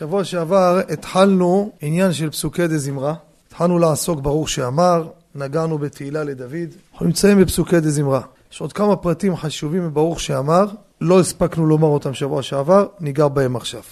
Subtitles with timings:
[0.00, 3.14] שבוע שעבר התחלנו עניין של פסוקי דה זמרה.
[3.48, 6.68] התחלנו לעסוק ברוך שאמר, נגענו בתהילה לדוד.
[6.92, 8.20] אנחנו נמצאים בפסוקי דה זמרה.
[8.52, 10.66] יש עוד כמה פרטים חשובים בברוך שאמר,
[11.00, 13.82] לא הספקנו לומר אותם שבוע שעבר, ניגע בהם עכשיו.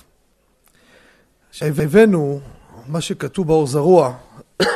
[1.62, 2.40] הבאנו
[2.87, 4.15] מה שכתוב באור זרוע.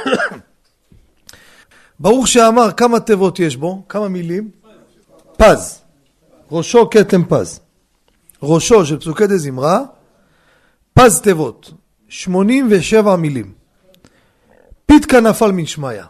[2.01, 3.83] ברוך שאמר, כמה תיבות יש בו?
[3.89, 4.51] כמה מילים?
[5.37, 5.79] פז.
[6.51, 7.61] ראשו כתם פז.
[8.43, 9.81] ראשו של פסוקי דה זמרה,
[10.95, 11.73] פז תיבות,
[12.09, 13.53] 87 מילים.
[14.87, 16.03] פיתקה נפל מן שמיא.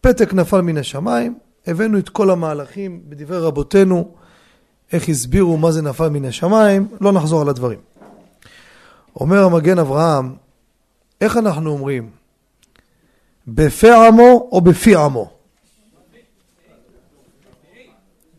[0.00, 4.14] פתק נפל מן השמיים, הבאנו את כל המהלכים בדברי רבותינו,
[4.92, 7.78] איך הסבירו מה זה נפל מן השמיים, לא נחזור על הדברים.
[9.20, 10.34] אומר המגן אברהם,
[11.20, 12.10] איך אנחנו אומרים?
[13.48, 15.30] בפה עמו או בפי עמו?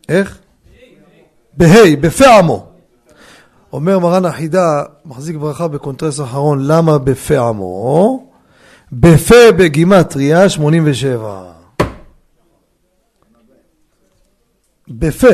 [0.08, 0.38] איך?
[1.56, 2.67] בה', בפה עמו.
[3.72, 8.26] אומר מרן החידה, מחזיק ברכה בקונטרס האחרון, למה בפה עמו?
[8.92, 11.42] בפה בגימטריה 87.
[14.88, 15.26] בפה,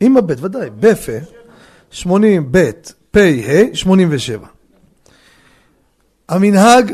[0.00, 1.12] עם הבית, ודאי, בפה,
[1.90, 4.46] 80 בית, פ' ה', 87.
[6.28, 6.92] המנהג,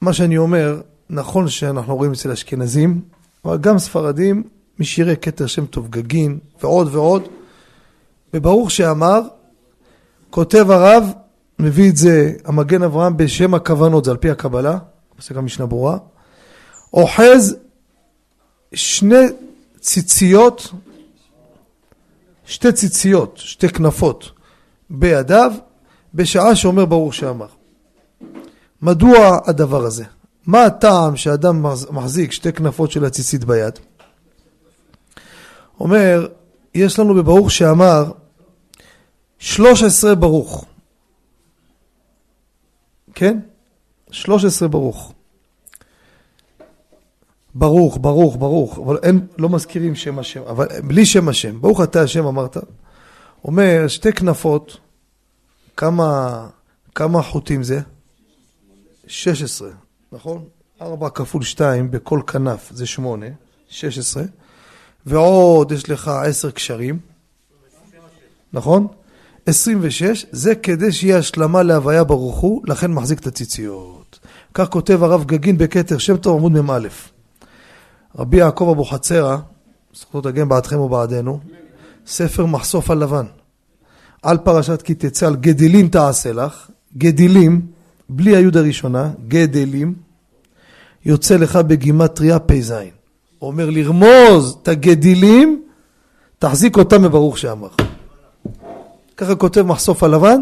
[0.00, 3.00] מה שאני אומר, נכון שאנחנו רואים אצל אשכנזים,
[3.44, 4.42] אבל גם ספרדים,
[4.78, 7.28] משירי כתר שם טוב גגין ועוד ועוד,
[8.34, 9.20] וברוך שאמר,
[10.30, 11.12] כותב הרב,
[11.58, 14.78] מביא את זה המגן אברהם בשם הכוונות, זה על פי הקבלה,
[15.16, 15.98] עושה גם משנה ברורה,
[16.92, 17.56] אוחז
[18.74, 19.26] שני
[19.80, 20.72] ציציות,
[22.44, 24.30] שתי ציציות, שתי כנפות
[24.90, 25.52] בידיו,
[26.14, 27.46] בשעה שאומר ברוך שאמר.
[28.82, 30.04] מדוע הדבר הזה?
[30.46, 33.78] מה הטעם שאדם מחזיק שתי כנפות של הציצית ביד?
[35.80, 36.26] אומר,
[36.74, 38.10] יש לנו בברוך שאמר,
[39.40, 40.64] שלוש עשרה ברוך.
[43.14, 43.38] כן?
[44.10, 45.12] שלוש עשרה ברוך.
[47.54, 51.60] ברוך, ברוך, ברוך, אבל אין, לא מזכירים שם השם, אבל בלי שם השם.
[51.60, 52.56] ברוך אתה השם אמרת.
[53.44, 54.76] אומר, שתי כנפות,
[55.76, 56.48] כמה,
[56.94, 57.80] כמה חוטים זה?
[59.06, 59.70] 16,
[60.12, 60.44] נכון?
[60.82, 63.26] 4 כפול 2 בכל כנף זה 8,
[63.68, 64.22] 16,
[65.06, 66.98] ועוד יש לך 10 קשרים,
[68.52, 68.86] נכון?
[69.46, 74.18] 26, זה כדי שיהיה השלמה להוויה ברוך הוא, לכן מחזיק את הציציות.
[74.54, 76.88] כך כותב הרב גגין בכתר שם טוב עמוד מ"א.
[78.18, 79.36] רבי יעקב אבוחצירא,
[79.94, 81.40] זכותו תגן בעדכם ובעדנו,
[82.06, 83.26] ספר מחשוף הלבן,
[84.22, 87.66] על פרשת כי תצא על גדילים תעשה לך, גדילים,
[88.08, 89.94] בלי היוד הראשונה, גדלים,
[91.04, 92.74] יוצא לך בגימטריה פ"ז.
[93.42, 95.62] אומר לרמוז את הגדילים,
[96.38, 97.68] תחזיק אותם בברוך שאמר.
[99.20, 100.40] ככה כותב מחשוף הלבן,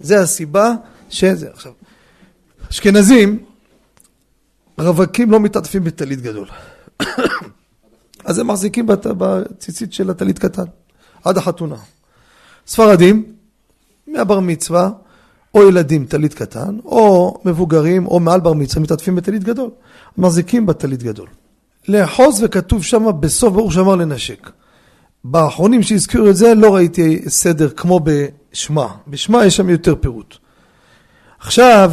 [0.00, 0.72] זה הסיבה
[1.08, 1.48] שזה.
[1.52, 1.72] עכשיו,
[2.70, 3.44] אשכנזים,
[4.78, 6.48] רווקים לא מתעטפים בטלית גדול.
[8.24, 10.64] אז הם מחזיקים בציצית של הטלית קטן,
[11.24, 11.76] עד החתונה.
[12.66, 13.24] ספרדים,
[14.06, 14.90] מהבר מצווה,
[15.54, 19.70] או ילדים טלית קטן, או מבוגרים, או מעל בר מצווה מתעטפים בטלית גדול.
[20.18, 21.28] מחזיקים בטלית גדול.
[21.88, 24.50] לאחוז וכתוב שם בסוף ברוך שאמר לנשק.
[25.30, 28.96] באחרונים שהזכירו את זה לא ראיתי סדר כמו בשמה.
[29.08, 30.36] בשמה יש שם יותר פירוט.
[31.38, 31.92] עכשיו,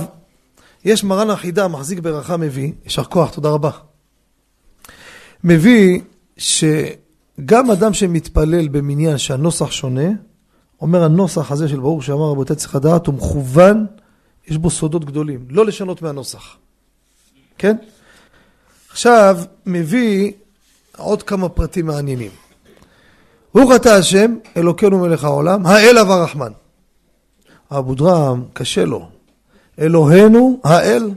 [0.85, 3.69] יש מרן החידה, מחזיק ברכה מביא, יישר כוח, תודה רבה.
[5.43, 6.01] מביא
[6.37, 10.09] שגם אדם שמתפלל במניין שהנוסח שונה,
[10.81, 13.85] אומר הנוסח הזה של ברוך שאמר רבותי צריך לדעת, הוא מכוון,
[14.47, 16.57] יש בו סודות גדולים, לא לשנות מהנוסח.
[17.57, 17.75] כן?
[18.91, 20.31] עכשיו, מביא
[20.97, 22.31] עוד כמה פרטים מעניינים.
[23.53, 26.51] ברוך אתה השם, אלוקינו מלך העולם, האל אב הרחמן.
[27.71, 29.09] אבו דרם, קשה לו.
[29.79, 31.11] אלוהינו, האל.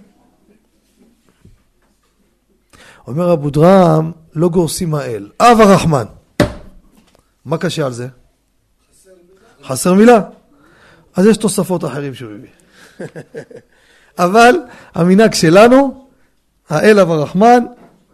[3.07, 6.05] אומר אבו דרם, לא גורסים האל, אב הרחמן.
[7.45, 8.09] מה קשה על זה?
[9.65, 10.21] חסר מילה.
[11.15, 12.49] אז יש תוספות אחרים שהוא מביא.
[14.19, 14.57] אבל
[14.95, 16.07] המנהג שלנו,
[16.69, 17.65] האל אב הרחמן,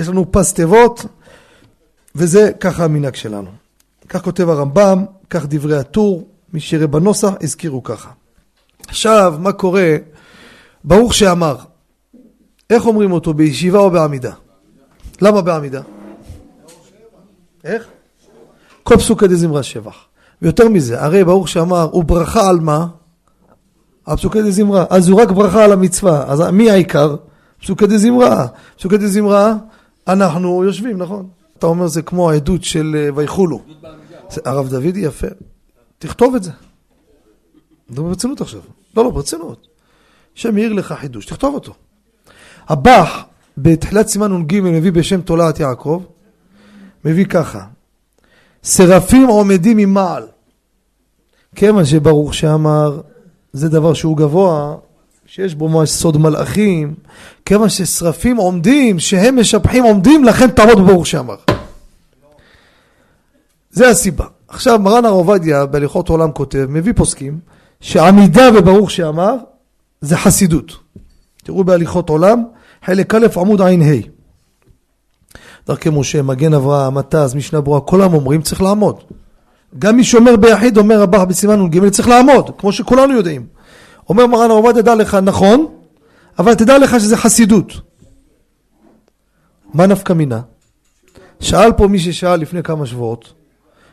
[0.00, 1.04] יש לנו פס תיבות,
[2.14, 3.61] וזה ככה המנהג שלנו.
[4.12, 8.10] כך כותב הרמב"ם, כך דברי הטור, מי שיראה בנוסח, הזכירו ככה.
[8.88, 9.96] עכשיו, מה קורה?
[10.84, 11.56] ברוך שאמר,
[12.70, 14.32] איך אומרים אותו, בישיבה או בעמידה?
[15.20, 15.80] למה בעמידה?
[17.64, 17.86] איך?
[18.82, 19.96] כל פסוקי דזמרה שבח.
[20.42, 22.86] ויותר מזה, הרי ברוך שאמר, הוא ברכה על מה?
[24.06, 24.84] הפסוקי דזמרה.
[24.90, 26.24] אז הוא רק ברכה על המצווה.
[26.26, 27.16] אז מי העיקר?
[27.60, 28.46] פסוקי דזמרה.
[28.76, 29.54] פסוקי דזמרה,
[30.08, 31.28] אנחנו יושבים, נכון?
[31.58, 33.60] אתה אומר זה כמו העדות של אה, ויחולו.
[34.44, 35.26] הרב דודי יפה.
[35.98, 36.50] תכתוב את זה.
[37.96, 38.60] לא ברצינות עכשיו.
[38.96, 39.66] לא, לא, ברצינות.
[40.36, 41.74] השם העיר לך חידוש, תכתוב אותו.
[42.68, 43.24] הבח,
[43.58, 46.02] בתחילת סימן נ"ג מביא בשם תולעת יעקב,
[47.04, 47.64] מביא ככה,
[48.62, 50.26] שרפים עומדים ממעל.
[51.54, 53.00] כיוון שברוך שאמר,
[53.52, 54.76] זה דבר שהוא גבוה,
[55.26, 56.94] שיש בו ממש סוד מלאכים,
[57.44, 61.36] כיוון ששרפים עומדים, שהם משבחים עומדים, לכן תעמוד בברוך שאמר.
[63.72, 64.26] זה הסיבה.
[64.48, 67.38] עכשיו מרן הר עובדיה בהליכות עולם כותב, מביא פוסקים,
[67.80, 69.36] שעמידה בברוך שאמר
[70.00, 70.72] זה חסידות.
[71.44, 72.44] תראו בהליכות עולם,
[72.84, 73.68] חלק א' עמוד ע"ה.
[75.66, 78.96] דרכי משה, מגן אברהם, מטז, משנה ברורה, כולם אומרים צריך לעמוד.
[79.78, 83.46] גם מי שאומר ביחיד, אומר הבח בסימן נ"ג, צריך לעמוד, כמו שכולנו יודעים.
[84.08, 85.66] אומר מרן הר עובדיה, דע לך, נכון,
[86.38, 87.72] אבל תדע לך שזה חסידות.
[89.74, 90.40] מה נפקא מינה?
[91.40, 93.32] שאל פה מי ששאל לפני כמה שבועות,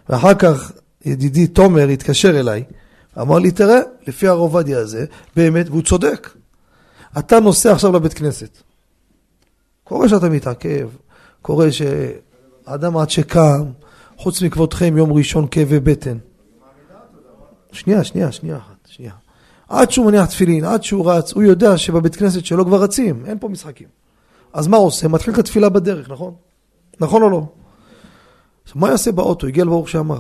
[0.10, 0.72] ואחר כך
[1.06, 2.64] ידידי תומר התקשר אליי,
[3.22, 6.30] אמר לי, תראה, לפי הרב עובדיה הזה, באמת, והוא צודק.
[7.20, 8.58] אתה נוסע עכשיו לבית כנסת.
[9.84, 10.90] קורה שאתה מתעכב,
[11.42, 13.64] קורה שאדם עד שקם,
[14.18, 16.18] חוץ מכבודכם יום ראשון כאבי בטן.
[17.72, 19.14] שנייה, שנייה, שנייה אחת, שנייה.
[19.70, 23.40] עד שהוא מניח תפילין, עד שהוא רץ, הוא יודע שבבית כנסת שלו כבר רצים, אין
[23.40, 23.88] פה משחקים.
[24.54, 25.08] אז מה עושה?
[25.08, 26.34] מתחיל את התפילה בדרך, נכון?
[27.00, 27.46] נכון או לא?
[28.70, 29.48] עכשיו, מה יעשה באוטו?
[29.48, 30.20] הגיע לברוך שאמר.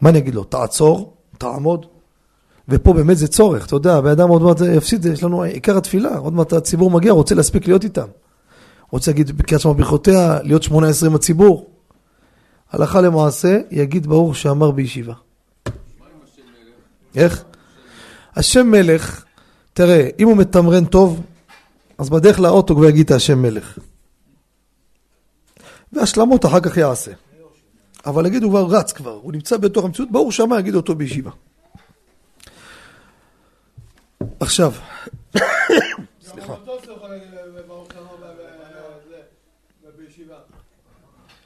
[0.00, 0.44] מה אני אגיד לו?
[0.44, 1.86] תעצור, תעמוד.
[2.68, 6.32] ופה באמת זה צורך, אתה יודע, בן עוד מעט יפסיד, יש לנו עיקר התפילה, עוד
[6.32, 8.06] מעט הציבור מגיע, רוצה להספיק להיות איתם.
[8.90, 11.70] רוצה להגיד בקריאת שמע ברכותיה, להיות שמונה עשרה עם הציבור.
[12.70, 15.14] הלכה למעשה, יגיד ברוך שאמר בישיבה.
[17.14, 17.44] איך?
[18.36, 19.24] השם מלך,
[19.72, 21.20] תראה, אם הוא מתמרן טוב,
[21.98, 23.78] אז בדרך לאוטו כבר יגיד את השם מלך.
[25.92, 27.12] והשלמות אחר כך יעשה.
[28.06, 31.30] אבל נגיד הוא כבר רץ כבר, הוא נמצא בתוך המציאות, ברור שמה יגיד אותו בישיבה.
[34.40, 34.72] עכשיו,
[36.24, 36.54] סליחה.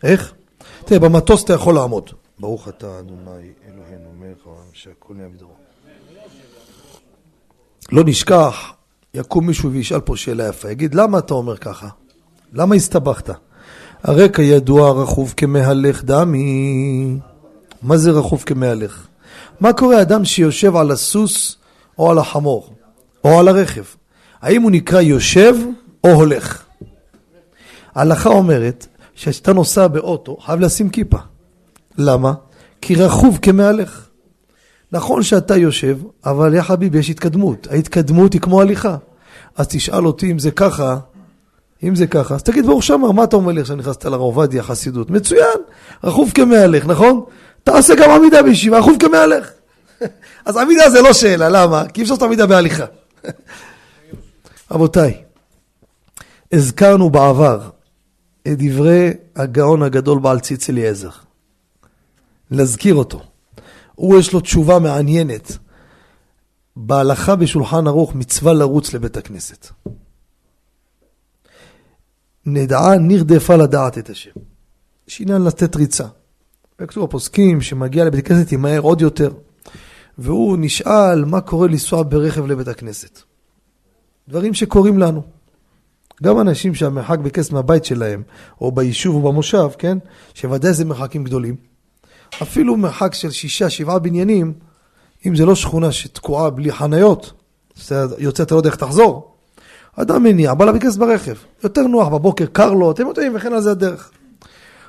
[0.02, 0.34] איך?
[0.84, 2.10] תראה, במטוס אתה יכול לעמוד.
[2.38, 5.54] ברוך אתה אדוני אלוהינו מלך העולם שהכל נהיה בדברו.
[7.92, 8.72] לא נשכח,
[9.14, 11.88] יקום מישהו וישאל פה שאלה יפה, יגיד למה אתה אומר ככה?
[12.52, 13.30] למה הסתבכת?
[14.02, 17.18] הרי כידוע רכוב כמהלך דמי.
[17.82, 19.06] מה זה רכוב כמהלך?
[19.60, 21.56] מה קורה אדם שיושב על הסוס
[21.98, 22.74] או על החמור
[23.24, 23.82] או על הרכב?
[24.42, 25.54] האם הוא נקרא יושב
[26.04, 26.62] או הולך?
[27.94, 31.18] ההלכה אומרת שכשאתה נוסע באוטו חייב לשים כיפה.
[31.98, 32.32] למה?
[32.80, 34.06] כי רכוב כמהלך.
[34.92, 37.66] נכון שאתה יושב, אבל יא חביבי יש התקדמות.
[37.70, 38.96] ההתקדמות היא כמו הליכה.
[39.56, 40.98] אז תשאל אותי אם זה ככה,
[41.82, 44.62] אם זה ככה, אז תגיד ברוך שמר, מה אתה אומר לי עכשיו נכנסת לרב עובדיה
[44.62, 45.10] חסידות?
[45.10, 45.58] מצוין,
[46.04, 47.24] רכוב כמהלך, נכון?
[47.64, 49.50] תעשה גם עמידה בישיבה, רכוב כמהלך.
[50.46, 51.84] אז עמידה זה לא שאלה, למה?
[51.88, 52.84] כי אי אפשר לעשות עמידה בהליכה.
[54.70, 55.22] רבותיי,
[56.52, 57.60] הזכרנו בעבר
[58.42, 61.10] את דברי הגאון הגדול בעל ציץ אליעזר.
[62.50, 63.22] להזכיר אותו.
[63.94, 65.58] הוא יש לו תשובה מעניינת.
[66.76, 69.68] בהלכה בשולחן ערוך מצווה לרוץ לבית הכנסת.
[72.46, 74.30] נדעה נרדפה לדעת את השם.
[75.08, 76.06] יש עניין לתת ריצה.
[76.80, 79.30] וכתוב הפוסקים שמגיע לבית הכנסת ימהר עוד יותר.
[80.18, 83.20] והוא נשאל מה קורה לנסוע ברכב לבית הכנסת.
[84.28, 85.22] דברים שקורים לנו.
[86.22, 88.22] גם אנשים שהמרחק בכס מהבית שלהם,
[88.60, 89.98] או ביישוב או במושב, כן?
[90.34, 91.56] שוודאי זה מרחקים גדולים.
[92.42, 94.52] אפילו מרחק של שישה, שבעה בניינים,
[95.26, 97.32] אם זה לא שכונה שתקועה בלי חניות,
[98.18, 99.29] יוצא אתה לא יודע איך תחזור.
[99.96, 103.60] אדם מניע, בא לבית כנסת ברכב, יותר נוח, בבוקר קר לו, אתם יודעים, וכן על
[103.60, 104.10] זה הדרך.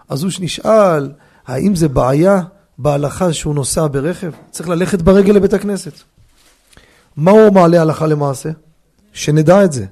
[0.10, 1.12] אז הוא נשאל,
[1.48, 2.42] האם זה בעיה
[2.78, 4.32] בהלכה שהוא נוסע ברכב?
[4.52, 5.94] צריך ללכת ברגל לבית הכנסת.
[7.16, 8.50] מה הוא מעלה הלכה למעשה?
[9.14, 9.86] שנדע את זה.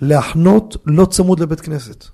[0.00, 2.04] להחנות לא צמוד לבית כנסת.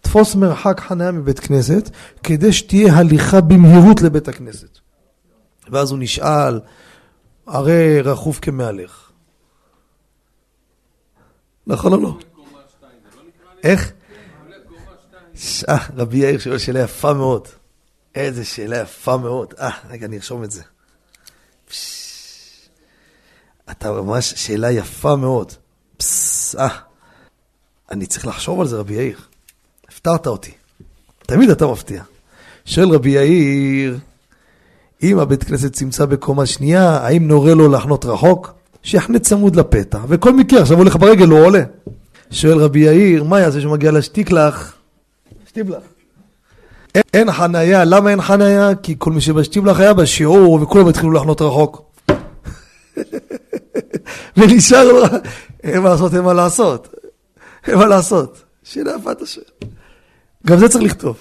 [0.00, 1.90] תפוס מרחק חניה מבית כנסת,
[2.22, 4.78] כדי שתהיה הליכה במהירות לבית הכנסת.
[5.70, 6.60] ואז הוא נשאל,
[7.46, 9.05] הרי רכוב כמהלך.
[11.66, 12.18] נכון או לא?
[13.62, 13.92] איך?
[15.68, 17.48] אה, רבי יאיר שואל שאלה יפה מאוד.
[18.14, 19.54] איזה שאלה יפה מאוד.
[19.60, 20.62] אה, רגע, אני ארשום את זה.
[23.70, 25.52] אתה ממש שאלה יפה מאוד.
[26.58, 26.68] אה.
[27.90, 29.20] אני צריך לחשוב על זה, רבי יאיר.
[29.88, 30.52] הפתעת אותי.
[31.18, 32.02] תמיד אתה מפתיע.
[32.64, 33.98] שואל רבי יאיר,
[35.02, 38.52] אם הבית כנסת צמצא בקומה שנייה, האם נורה לו לחנות רחוק?
[38.86, 41.62] שיחנה צמוד לפתע, וכל מקרה עכשיו הולך ברגל, הוא עולה.
[42.30, 44.74] שואל רבי יאיר, מה יעשה שמגיע לשטיקלח?
[45.48, 45.82] שטיבלח.
[46.94, 48.70] אין, אין חניה, למה אין חניה?
[48.82, 51.92] כי כל מי שבשטיבלח היה בשיעור וכולם התחילו לחנות רחוק.
[54.36, 55.02] ונשאר לו,
[55.62, 56.94] אין מה לעשות, אין מה לעשות.
[57.66, 58.42] אין מה לעשות.
[58.62, 59.24] שאלה יפה אתה.
[60.46, 61.16] גם זה צריך לכתוב.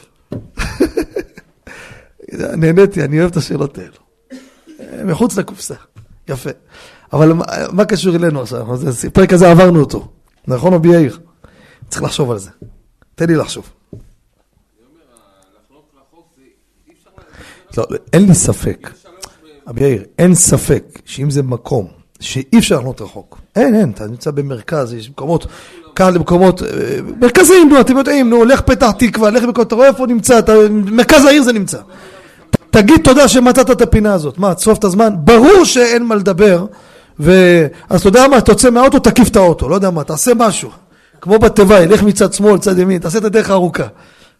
[2.58, 4.06] נהניתי, אני אוהב את השאלות האלו.
[5.06, 5.76] מחוץ לקופסה.
[6.28, 6.50] יפה.
[7.16, 7.34] אבל
[7.72, 8.66] מה, קשור אלינו עכשיו?
[9.08, 10.08] הפרק הזה עברנו אותו.
[10.48, 11.20] נכון, רבי יאיר?
[11.90, 12.50] צריך לחשוב על זה.
[13.16, 13.70] תן לי לחשוב.
[17.78, 18.90] לא, אין לי ספק,
[19.68, 21.88] רבי יאיר, אין ספק שאם זה מקום
[22.20, 25.48] שאי אפשר לחנות רחוק, אין, אין, אתה נמצא במרכז, יש מקומות,
[25.96, 26.68] כאן למקומות, אה,
[27.20, 30.54] מרכזיים, נו, אתם יודעים, נו, לך פתח תקווה, לך בכל, אתה רואה איפה נמצא, אתה,
[30.70, 31.78] מרכז העיר זה נמצא.
[32.70, 35.10] תגיד תודה שמצאת את הפינה הזאת, מה, תסוף את הזמן?
[35.18, 36.66] ברור שאין מה לדבר,
[37.20, 37.32] ו...
[37.90, 40.72] אז אתה יודע מה, אתה יוצא מהאוטו, תקיף את האוטו, לא יודע מה, תעשה משהו.
[41.22, 43.88] כמו בתיבה, לך מצד שמאל, צד ימין, תעשה את הדרך הארוכה.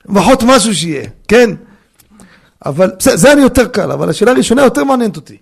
[0.10, 1.50] לפחות משהו שיהיה, כן?
[2.66, 5.38] אבל זה, זה אני יותר קל, אבל השאלה הראשונה יותר מעניינת אותי.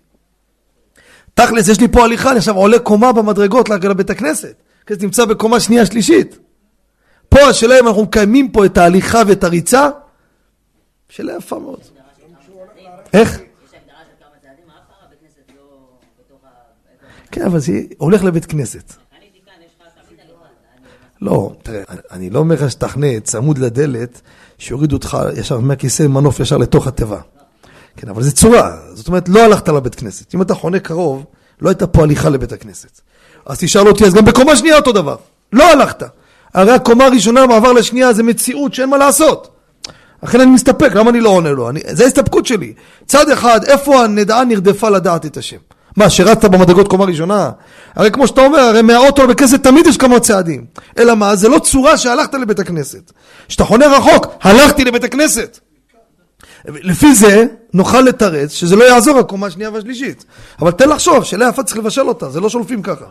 [1.34, 4.54] תכלס, יש לי פה הליכה, אני עכשיו עולה קומה במדרגות לבית הכנסת.
[4.88, 6.38] כי זה נמצא בקומה שנייה שלישית.
[7.30, 9.90] פה השאלה אם אנחנו מקיימים פה את ההליכה ואת הריצה,
[11.10, 11.80] שאלה יפה מאוד.
[13.14, 13.40] איך?
[17.34, 18.94] כן, אבל זה הולך לבית כנסת.
[21.22, 24.22] לא, תראה, אני לא אומר לך שתחנה צמוד לדלת,
[24.58, 27.20] שיורידו אותך ישר מהכיסא מנוף ישר לתוך התיבה.
[27.98, 30.36] כן, אבל זה צורה, זאת אומרת, לא הלכת לבית כנסת.
[30.36, 31.26] אם אתה חונה קרוב,
[31.62, 33.02] לא הייתה פה הליכה לבית הכנסת.
[33.46, 35.16] אז תשאל אותי, אז גם בקומה שנייה אותו דבר.
[35.54, 36.04] לא הלכת.
[36.54, 39.56] הרי הקומה הראשונה, מעבר לשנייה, זה מציאות שאין מה לעשות.
[40.24, 41.70] לכן אני מסתפק, למה אני לא עונה לו?
[41.70, 42.74] אני, זה ההסתפקות שלי.
[43.06, 45.58] צד אחד, איפה הנדעה נרדפה לדעת את השם?
[45.98, 47.52] מה, שרצת במדרגות קומה ראשונה?
[47.96, 50.66] הרי כמו שאתה אומר, הרי מהאוטו לבית כנסת תמיד יש כמה צעדים.
[50.98, 53.12] אלא מה, זה לא צורה שהלכת לבית הכנסת.
[53.48, 55.60] כשאתה חונה רחוק, הלכתי לבית הכנסת.
[56.66, 60.26] לפי זה נוכל לתרץ שזה לא יעזור הקומה השנייה והשלישית.
[60.60, 63.06] אבל תן לחשוב, שאלה יפה צריך לבשל אותה, זה לא שולפים ככה.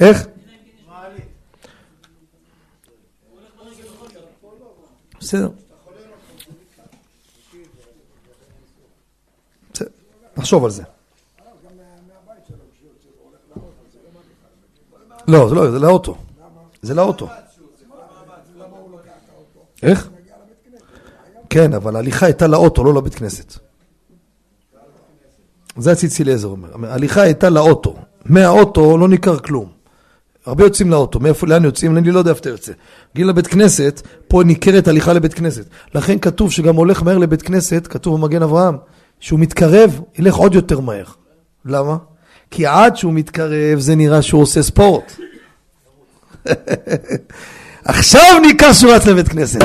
[0.00, 0.26] איך?
[5.20, 5.48] בסדר.
[10.36, 10.82] נחשוב על זה.
[15.28, 16.16] לא, זה לא, זה לאוטו.
[16.82, 17.28] זה לאוטו.
[19.82, 20.08] איך?
[21.50, 23.58] כן, אבל ההליכה הייתה לאוטו, לא לבית כנסת.
[25.76, 26.86] זה הציצי אליעזר אומר.
[26.86, 27.96] ההליכה הייתה לאוטו.
[28.24, 29.68] מהאוטו לא ניכר כלום.
[30.46, 31.96] הרבה יוצאים לאוטו, מאיפה, לאן יוצאים?
[31.96, 32.72] אני לא יודע איפה אתה יוצא.
[33.14, 35.64] גיל לבית כנסת, פה ניכרת הליכה לבית כנסת.
[35.94, 38.76] לכן כתוב שגם הולך מהר לבית כנסת, כתוב במגן אברהם,
[39.20, 41.04] שהוא מתקרב, ילך עוד יותר מהר.
[41.64, 41.96] למה?
[42.50, 45.12] כי עד שהוא מתקרב זה נראה שהוא עושה ספורט.
[47.84, 49.60] עכשיו ניכר שהוא רץ לבית כנסת.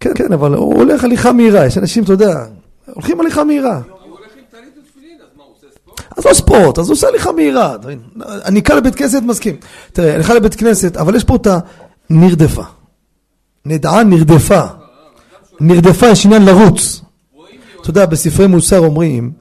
[0.00, 2.44] כן, כן, אבל הוא הולך הליכה מהירה, יש אנשים, אתה יודע,
[2.94, 3.80] הולכים הליכה מהירה.
[6.16, 7.76] אז לא ספורט, אז הוא עושה הליכה מהירה.
[8.44, 9.56] אני קל לבית כנסת, מסכים.
[9.92, 11.46] תראה, הליכה לבית כנסת, אבל יש פה את
[12.10, 12.62] הנרדפה.
[13.64, 14.79] נדעה נרדפה.
[15.60, 17.00] נרדפה, יש עניין לרוץ.
[17.80, 19.32] אתה יודע, בספרי מוסר אומרים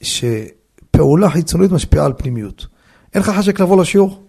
[0.00, 2.66] שפעולה חיצונית משפיעה על פנימיות.
[3.14, 4.22] אין לך חשק לבוא לשיעור?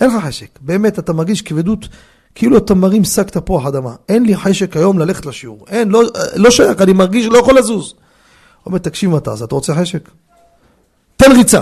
[0.00, 0.58] אין לך חשק.
[0.60, 1.88] באמת, אתה מרגיש כבדות
[2.34, 3.94] כאילו אתה מרים שק תפוח אדמה.
[4.08, 5.64] אין לי חשק היום ללכת לשיעור.
[5.68, 6.02] אין, לא,
[6.34, 7.94] לא שייך, אני מרגיש שלא יכול לזוז.
[8.66, 10.10] אומר, תקשיב מה אתה עושה, אתה רוצה חשק?
[11.16, 11.60] תן ריצה.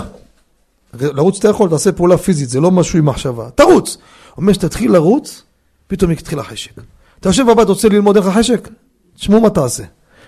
[0.93, 3.49] לרוץ אתה יכול, תעשה פעולה פיזית, זה לא משהו עם מחשבה.
[3.49, 3.97] תרוץ.
[4.37, 5.43] אומר, שתתחיל לרוץ,
[5.87, 6.71] פתאום יתחיל החשק.
[7.19, 8.69] אתה יושב בבית, רוצה ללמוד איך החשק?
[9.17, 9.83] תשמעו מה תעשה.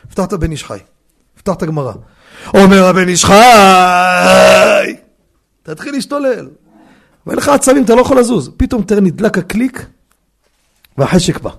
[0.09, 0.79] פתח את הבן איש חי.
[1.35, 1.93] פתח את הגמרא.
[2.53, 4.95] אומר הבן איש חי!
[5.63, 6.49] תתחיל להשתולל.
[7.27, 8.51] ואין לך עצבים, אתה לא יכול לזוז.
[8.57, 9.85] פתאום תראה, נדלק הקליק,
[10.97, 11.51] והחשק בא.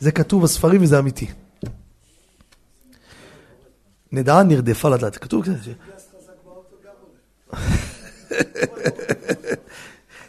[0.00, 1.26] זה כתוב בספרים וזה אמיתי.
[4.12, 5.16] נדעה נרדפה לדעת.
[5.16, 5.72] כתוב כזה.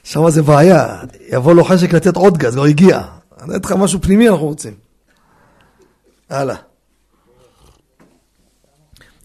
[0.03, 3.01] שם זה בעיה, יבוא לו חשק לתת עוד גז, לא הגיע.
[3.41, 4.73] אני אגיד לך משהו פנימי אנחנו רוצים.
[6.33, 6.55] הלאה.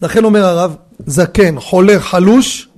[0.01, 0.75] לכן אומר הרב,
[1.05, 2.69] זקן, חולה, חלוש,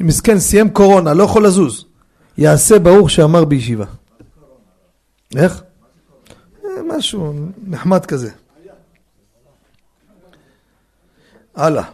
[0.00, 1.84] מסכן, סיים קורונה, לא יכול לזוז.
[2.38, 3.84] יעשה ברוך שאמר בישיבה.
[5.36, 5.62] איך?
[6.64, 7.34] אה, משהו
[7.66, 8.30] נחמד כזה.
[11.54, 11.84] הלאה.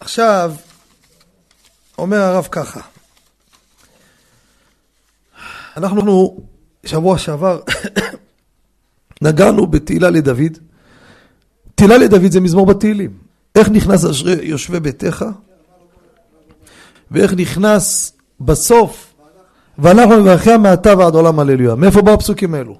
[0.00, 0.54] עכשיו,
[1.98, 2.80] אומר הרב ככה,
[5.76, 6.36] אנחנו
[6.86, 7.60] שבוע שעבר
[9.22, 10.58] נגענו בתהילה לדוד.
[11.74, 13.18] תהילה לדוד זה מזמור בתהילים.
[13.54, 15.24] איך נכנס אשרי יושבי ביתך,
[17.10, 19.14] ואיך נכנס בסוף
[19.78, 21.74] ואנחנו נברכיה מעתה ועד עולם הללויה.
[21.74, 22.78] מאיפה באו הפסוקים האלו?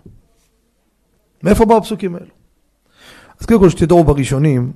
[1.43, 2.31] מאיפה באו הפסוקים האלו?
[3.41, 4.73] אז קודם כל שתדעו בראשונים,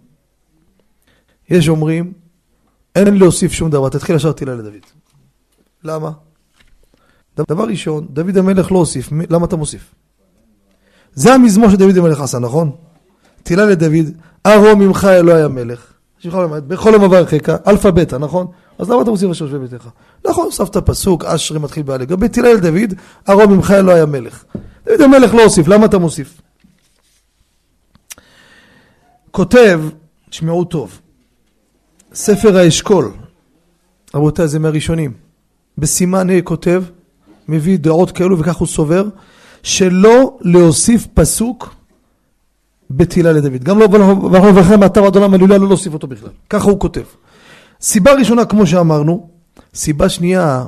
[1.48, 2.12] יש אומרים,
[2.94, 4.86] אין להוסיף שום דבר, תתחיל ישר תהילה לדוד.
[5.84, 6.10] למה?
[7.50, 9.94] דבר ראשון, דוד המלך לא הוסיף, למה אתה מוסיף?
[11.16, 12.70] זה המזמור שדוד המלך עשה, נכון?
[13.42, 14.06] תהילה לדוד,
[14.46, 15.92] ארוממך אלוהי המלך.
[16.68, 18.46] בכל יום אברכך, אלפא בטא, נכון?
[18.78, 19.88] אז למה אתה מוסיף אשרי יושבי ביתך?
[20.26, 22.06] נכון, הוספת פסוק, אשרי מתחיל באלף.
[22.06, 22.94] גם תהילה לדוד,
[23.28, 24.44] ארוממך אלוהי המלך.
[24.86, 26.40] דוד המלך לא הוסיף, למה אתה מוסיף?
[29.30, 29.80] כותב,
[30.30, 31.00] תשמעו טוב,
[32.14, 33.12] ספר האשכול,
[34.14, 35.12] רבותיי, זה מהראשונים.
[35.78, 36.82] בסימן ה' כותב,
[37.48, 39.08] מביא דעות כאלו וכך הוא סובר,
[39.66, 41.74] שלא להוסיף פסוק
[42.90, 43.64] בתהילה לדוד.
[43.64, 46.30] גם לא, ואנחנו מברכים מאתר עד עולם הלוליה, לא להוסיף אותו בכלל.
[46.50, 47.02] ככה הוא כותב.
[47.80, 49.28] סיבה ראשונה, כמו שאמרנו,
[49.74, 50.64] סיבה שנייה,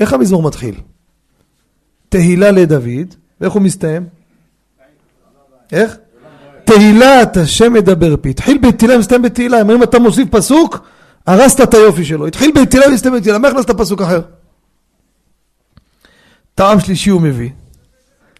[0.00, 0.74] איך המזמור מתחיל?
[2.08, 4.06] תהילה לדוד, ואיך הוא מסתיים?
[5.72, 5.96] איך?
[6.64, 8.30] תהילת השם מדבר פי.
[8.30, 9.60] התחיל בתהילה ומסתיים בתהילה.
[9.60, 10.78] אם אתה מוסיף פסוק,
[11.26, 12.26] הרסת את היופי שלו.
[12.26, 13.38] התחיל בתהילה ומסתיים בתהילה.
[13.38, 14.20] מה הכנסת פסוק אחר?
[16.54, 17.50] טעם שלישי הוא מביא.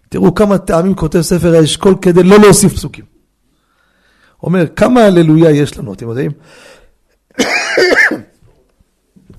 [0.08, 3.04] תראו כמה טעמים כותב ספר האשכול כדי לא להוסיף פסוקים.
[4.42, 6.30] אומר, כמה הללויה יש לנו, אתם יודעים?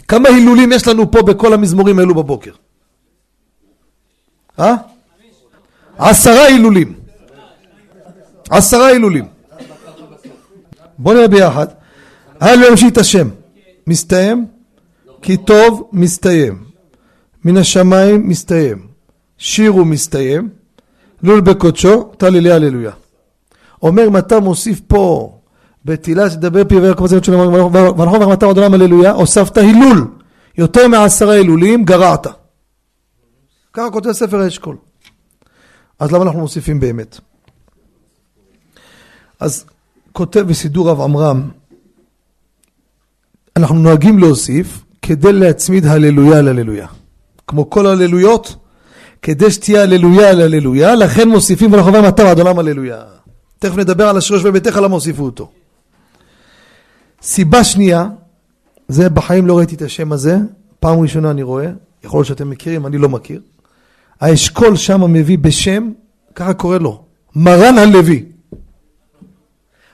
[0.07, 2.51] כמה הילולים יש לנו פה בכל המזמורים האלו בבוקר?
[4.59, 4.75] אה?
[5.97, 6.93] עשרה הילולים.
[8.49, 9.25] עשרה הילולים.
[10.97, 11.67] בואו נראה ביחד.
[12.39, 13.29] הלו ימשיך את השם.
[13.87, 14.45] מסתיים?
[15.21, 16.63] כי טוב מסתיים.
[17.45, 18.87] מן השמיים מסתיים.
[19.37, 20.58] שירו מסתיים.
[21.23, 22.91] לול בקודשו, תלילי הללויה.
[23.81, 25.35] אומר אתה מוסיף פה
[25.85, 27.37] בתהילה שתדבר פי וירק בזאת שלו
[27.97, 30.07] ונכון וחמתה עוד עולם הללויה, הוספת הילול.
[30.57, 32.27] יותר מעשרה הילולים גרעת.
[33.73, 34.77] ככה כותב ספר האשכול.
[35.99, 37.19] אז למה אנחנו מוסיפים באמת?
[39.39, 39.65] אז
[40.11, 41.49] כותב בסידור רב עמרם,
[43.55, 46.87] אנחנו נוהגים להוסיף כדי להצמיד הללויה להללויה.
[47.47, 48.55] כמו כל הללויות,
[49.21, 53.01] כדי שתהיה הללויה על הללויה, לכן מוסיפים ולחובה מטר עד עולם הללויה.
[53.59, 55.51] תכף נדבר על אשר יושבי ביתך למה הוסיפו אותו.
[57.21, 58.07] סיבה שנייה,
[58.87, 60.37] זה בחיים לא ראיתי את השם הזה,
[60.79, 61.71] פעם ראשונה אני רואה,
[62.03, 63.41] יכול להיות שאתם מכירים, אני לא מכיר.
[64.21, 65.91] האשכול שם מביא בשם,
[66.35, 67.03] ככה קורא לו,
[67.35, 68.25] מרן הלוי.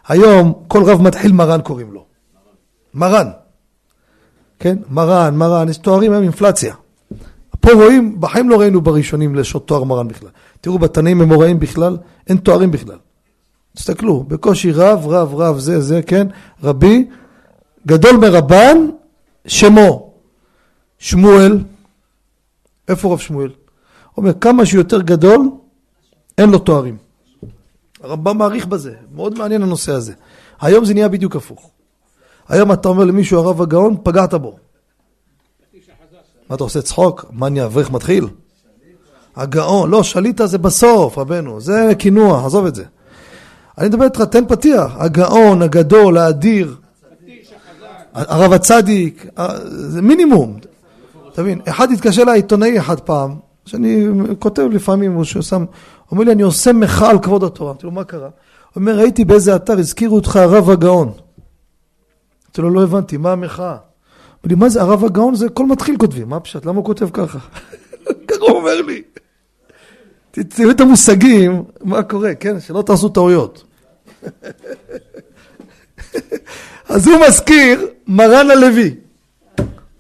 [0.08, 2.06] היום כל רב מתחיל מרן קוראים לו.
[2.94, 3.28] מרן.
[4.60, 4.78] כן?
[4.90, 6.76] מרן, מרן, יש תוארים היום אינפלציה.
[7.66, 10.30] פה רואים, בחיים לא ראינו בראשונים לשות תואר מרן בכלל.
[10.62, 11.98] תראו, בתנאים אמוראים בכלל,
[12.28, 12.98] אין תוארים בכלל.
[13.76, 16.28] תסתכלו, בקושי רב, רב, רב, זה, זה, כן,
[16.64, 17.08] רבי,
[17.88, 18.78] גדול מרבן,
[19.48, 20.14] שמו,
[21.00, 21.64] שמואל,
[22.88, 23.52] איפה רב שמואל?
[24.18, 25.50] אומר, כמה שיותר גדול,
[26.38, 26.98] אין לו תוארים.
[28.04, 30.14] הרמב"ם מעריך בזה, מאוד מעניין הנושא הזה.
[30.62, 31.70] היום זה נהיה בדיוק הפוך.
[32.48, 34.56] היום אתה אומר למישהו הרב הגאון, פגעת בו.
[36.50, 37.26] מה אתה עושה צחוק?
[37.32, 38.28] מה אני אברך מתחיל?
[39.36, 42.84] הגאון, לא, שליטה זה בסוף, רבנו, זה קינוח, עזוב את זה.
[43.78, 46.76] אני מדבר איתך, תן פתיח, הגאון, הגדול, האדיר,
[48.14, 49.26] הרב הצדיק,
[49.68, 50.60] זה מינימום.
[51.34, 54.08] אתה מבין, אחד התקשר אליי, עיתונאי אחד פעם, שאני
[54.40, 55.66] כותב לפעמים, הוא שם,
[56.12, 57.72] אומר לי, אני עושה מחאה על כבוד התורה.
[57.72, 58.22] אמרתי לו, מה קרה?
[58.22, 58.32] הוא
[58.76, 61.12] אומר, ראיתי באיזה אתר, הזכירו אותך הרב הגאון.
[62.46, 63.78] אמרתי לו, לא הבנתי, מה המחאה?
[64.46, 67.10] אמר לי, מה זה, הרב הגאון זה כל מתחיל כותבים, מה פשט, למה הוא כותב
[67.14, 67.40] ככה?
[68.28, 69.02] ככה הוא אומר לי.
[70.32, 72.60] תראו את המושגים, מה קורה, כן?
[72.60, 73.64] שלא תעשו טעויות.
[76.90, 78.96] אז הוא מזכיר מרן הלוי.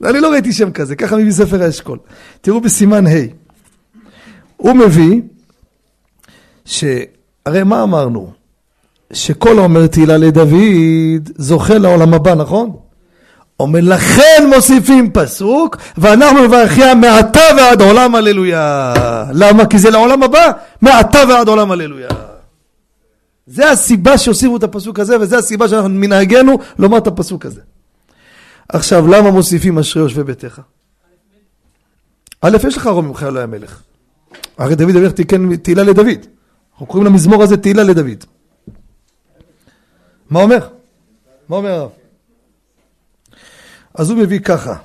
[0.03, 1.99] אני לא ראיתי שם כזה, ככה מביא ספר האשכול.
[2.41, 3.11] תראו בסימן ה'.
[4.57, 5.21] הוא מביא,
[6.65, 8.31] שהרי מה אמרנו?
[9.13, 12.84] שכל האומר תהילה לדוד זוכה לעולם הבא, נכון?
[13.59, 18.93] אומר לכן מוסיפים פסוק ואנחנו מברכיה מעתה ועד עולם הללויה.
[19.33, 19.65] למה?
[19.65, 22.09] כי זה לעולם הבא, מעתה ועד עולם הללויה.
[23.47, 27.61] זה הסיבה שהוסיפו את הפסוק הזה וזה הסיבה שאנחנו מנהגנו לומר את הפסוק הזה.
[28.69, 30.61] עכשיו למה מוסיפים אשרי יושבי ביתך?
[32.41, 33.81] א', יש לך רוב ממך אלוהי המלך.
[34.57, 36.25] הרי דוד המלך תיקן תהילה לדוד.
[36.73, 38.23] אנחנו קוראים למזמור הזה תהילה לדוד.
[40.29, 40.67] מה אומר?
[41.49, 41.89] מה אומר הרב?
[43.95, 44.75] אז הוא מביא ככה,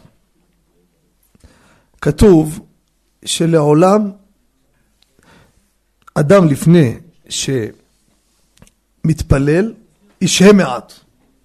[2.01, 2.61] כתוב
[3.25, 4.11] שלעולם
[6.15, 6.99] אדם לפני
[9.05, 9.75] שמתפלל
[10.21, 10.93] ישהה מעט.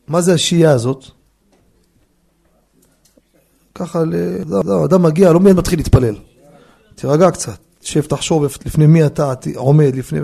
[0.08, 1.06] מה זה השהייה הזאת?
[3.76, 4.04] ככה,
[4.86, 6.16] אדם מגיע, לא מיד מתחיל להתפלל.
[6.96, 10.20] תירגע קצת, שב, תחשוב לפני מי אתה עומד, לפני...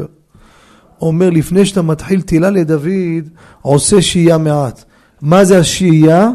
[1.01, 3.29] אומר לפני שאתה מתחיל תהילה לדוד,
[3.61, 4.83] עושה שהייה מעט.
[5.21, 6.29] מה זה השהייה?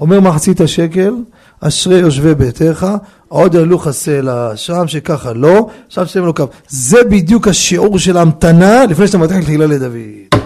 [0.00, 1.14] אומר מחצית השקל,
[1.60, 2.86] אשרי יושבי ביתך,
[3.28, 6.44] עוד יעלו חסלה, שם שככה לא, שם שתהיה לו קו.
[6.68, 10.40] זה בדיוק השיעור של ההמתנה לפני שאתה מתחיל תהילה לדוד.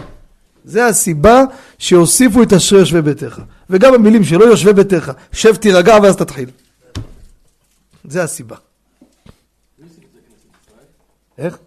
[0.65, 1.43] זה הסיבה
[1.79, 3.41] שהוסיפו את אשרי יושבי ביתך.
[3.71, 6.51] וגם המילים שלא יושבי ביתך, שב תירגע ואז תתחיל.
[8.05, 8.57] זה הסיבה.
[11.39, 11.59] איך?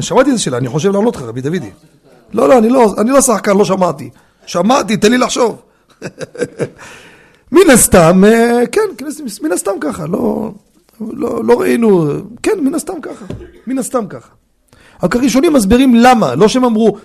[0.00, 1.70] שמעתי את זה שלה, אני חושב לענות לך, רבי דודי.
[2.32, 4.10] לא, לא, אני לא, אני לא שחקן, לא שמעתי.
[4.46, 5.62] שמעתי, תן לי לחשוב.
[7.52, 9.06] מן הסתם, אה, כן,
[9.42, 10.52] מן הסתם ככה, לא,
[11.00, 12.06] לא, לא ראינו,
[12.42, 13.24] כן, מן הסתם ככה,
[13.66, 14.30] מן הסתם ככה.
[15.02, 16.96] רק הראשונים מסבירים למה, לא שהם אמרו,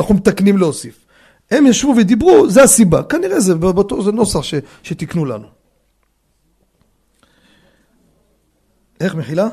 [0.00, 1.06] אנחנו מתקנים להוסיף.
[1.50, 3.02] הם ישבו ודיברו, זה הסיבה.
[3.02, 3.54] כנראה זה,
[4.04, 5.46] זה נוסח ש, שתיקנו לנו.
[9.00, 9.48] איך מחילה?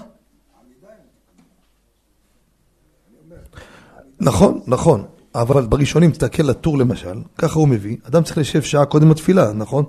[4.24, 5.04] נכון, נכון.
[5.36, 9.84] אבל בראשונים, תסתכל לטור למשל, ככה הוא מביא, אדם צריך לשב שעה קודם לתפילה, נכון?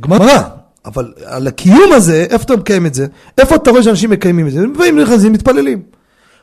[0.00, 0.42] גמרא.
[0.86, 3.06] אבל על הקיום הזה, איפה אתה מקיים את זה?
[3.38, 4.60] איפה אתה רואה שאנשים מקיימים את זה?
[4.60, 5.82] הם באים נכנסים, מתפללים.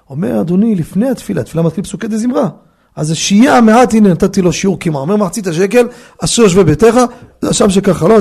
[0.09, 2.49] אומר אדוני, לפני התפילה, התפילה מתחיל פסוקי דה זמרה.
[2.95, 4.99] אז השהייה המעט, הנה נתתי לו שיעור קימה.
[4.99, 5.87] אומר מחצית השקל,
[6.23, 6.95] אשר יושבי ביתך,
[7.51, 8.17] שם שככה לא,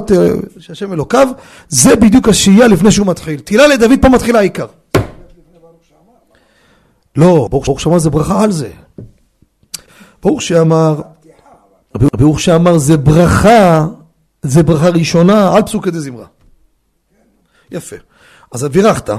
[0.59, 1.29] שהשם אלוקיו,
[1.68, 3.40] זה בדיוק השהייה לפני שהוא מתחיל.
[3.40, 4.66] תהילה לדוד פה מתחילה העיקר.
[7.16, 8.70] לא, ברוך שאמר זה ברכה על זה.
[10.22, 11.01] ברוך שאמר,
[11.94, 13.87] ברוך שאמר זה ברכה,
[14.42, 16.27] זה ברכה ראשונה על דה זמרה.
[17.70, 17.96] יפה.
[18.53, 19.11] אז בירכת,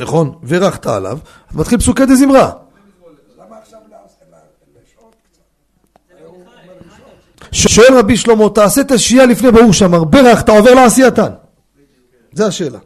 [0.00, 0.38] נכון?
[0.42, 1.18] בירכת עליו,
[1.54, 2.50] מתחיל פסוקי זמרה.
[7.52, 11.30] שואל רבי שלמה, תעשה את השהייה לפני ברוך שאמר, ברך, אתה עובר לעשייתן.
[12.32, 12.78] זה השאלה.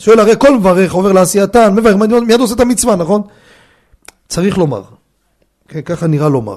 [0.00, 3.22] שואל הרי כל מברך עובר לעשייתן, מברך, מיד עושה את המצווה, נכון?
[4.28, 4.82] צריך לומר,
[5.68, 6.56] כן, ככה נראה לומר.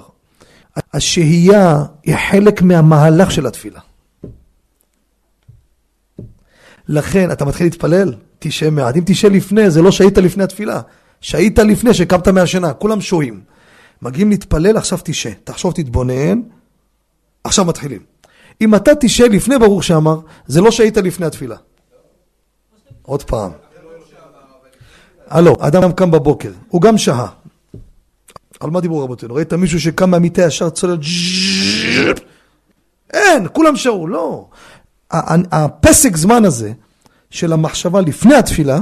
[0.94, 3.80] השהייה היא חלק מהמהלך של התפילה.
[6.88, 8.96] לכן, אתה מתחיל להתפלל, תשעה מעט.
[8.96, 10.82] אם תשעה לפני, זה לא שהית לפני התפילה.
[11.22, 13.42] שהית לפני שקמת מהשינה, כולם שוהים.
[14.02, 15.34] מגיעים להתפלל, עכשיו תשעה.
[15.44, 16.42] תחשוב, תתבונן,
[17.44, 18.02] עכשיו מתחילים.
[18.62, 21.56] אם אתה תשעה לפני ברוך שאמר, זה לא שהית לפני התפילה.
[23.04, 23.52] עוד פעם.
[25.28, 27.28] הלו, אדם קם בבוקר, הוא גם שהה.
[28.60, 29.36] על מה דיברו רבותינו?
[29.36, 30.98] ראית מישהו שקם מהמיטה ישר צולל
[33.14, 34.48] אין, כולם שרו, לא.
[35.52, 36.72] הפסק זמן הזה
[37.30, 38.80] של המחשבה לפני התפילה,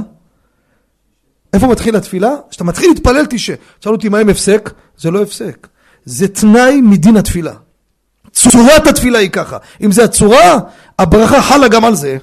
[1.52, 2.30] איפה מתחיל התפילה?
[2.50, 3.56] כשאתה מתחיל להתפלל תשעה.
[3.80, 4.70] שאלו אותי מה עם הפסק?
[4.98, 5.68] זה לא הפסק.
[6.04, 7.52] זה תנאי מדין התפילה.
[8.32, 9.56] צורת התפילה היא ככה.
[9.82, 10.58] אם זה הצורה,
[10.98, 12.18] הברכה חלה גם על זה.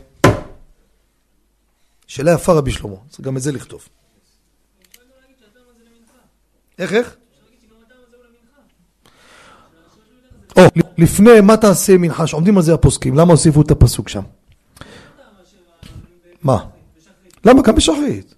[2.09, 3.87] שאלה יפה רבי שלמה, צריך גם את זה לכתוב.
[6.79, 7.15] איך, איך?
[10.57, 10.61] או,
[10.97, 12.27] לפני, מה תעשה מנחה?
[12.27, 14.21] שעומדים על זה הפוסקים, למה הוסיפו את הפסוק שם?
[16.41, 16.65] מה?
[17.45, 17.61] למה?
[17.61, 18.35] גם בשחרית.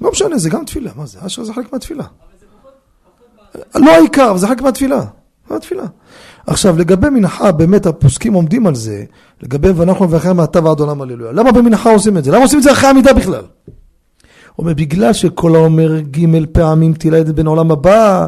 [0.00, 1.26] לא משנה, זה גם תפילה, מה זה?
[1.26, 2.04] אשר זה חלק מהתפילה.
[3.74, 5.19] לא העיקר, זה חלק מהתפילה.
[5.50, 5.84] מהתפילה.
[6.46, 9.04] עכשיו, לגבי מנחה, באמת הפוסקים עומדים על זה,
[9.42, 11.32] לגבי ואנחנו ואחרי מעתה ועד עולם הללויה.
[11.32, 12.30] למה במנחה עושים את זה?
[12.30, 13.34] למה עושים את זה אחרי עמידה בכלל?
[13.34, 18.26] הוא אומר, בגלל שכל האומר ג' פעמים את בין העולם הבא,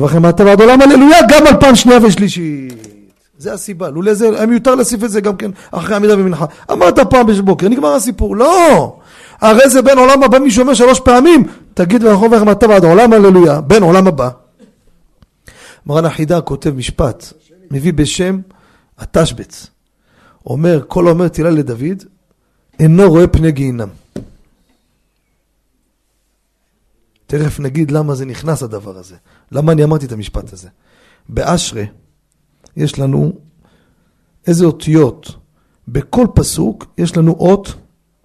[0.00, 2.88] ואחרי מעתה ועד עולם הללויה, גם על פעם שנייה ושלישית.
[3.38, 6.46] זה הסיבה, לולא זה, היה מיותר להוסיף את זה גם כן אחרי עמידה במנחה.
[6.72, 8.36] אמרת פעם בבוקר, נגמר הסיפור.
[8.36, 8.96] לא!
[9.40, 13.12] הרי זה בין עולם הבא, מי שאומר שלוש פעמים, תגיד ואנחנו ואחרי מעתה ועד עולם
[13.12, 14.28] הללויה, בין עולם הבא.
[15.86, 17.32] מרן החידה כותב משפט,
[17.70, 18.40] מביא בשם
[18.98, 19.66] התשבץ.
[20.46, 22.04] אומר, כל האומר תהילה לדוד,
[22.78, 23.88] אינו רואה פני גיהינם.
[27.26, 29.16] תכף נגיד למה זה נכנס הדבר הזה.
[29.52, 30.68] למה אני אמרתי את המשפט הזה.
[31.28, 31.86] באשרי
[32.76, 33.32] יש לנו
[34.46, 35.36] איזה אותיות.
[35.88, 37.74] בכל פסוק יש לנו אות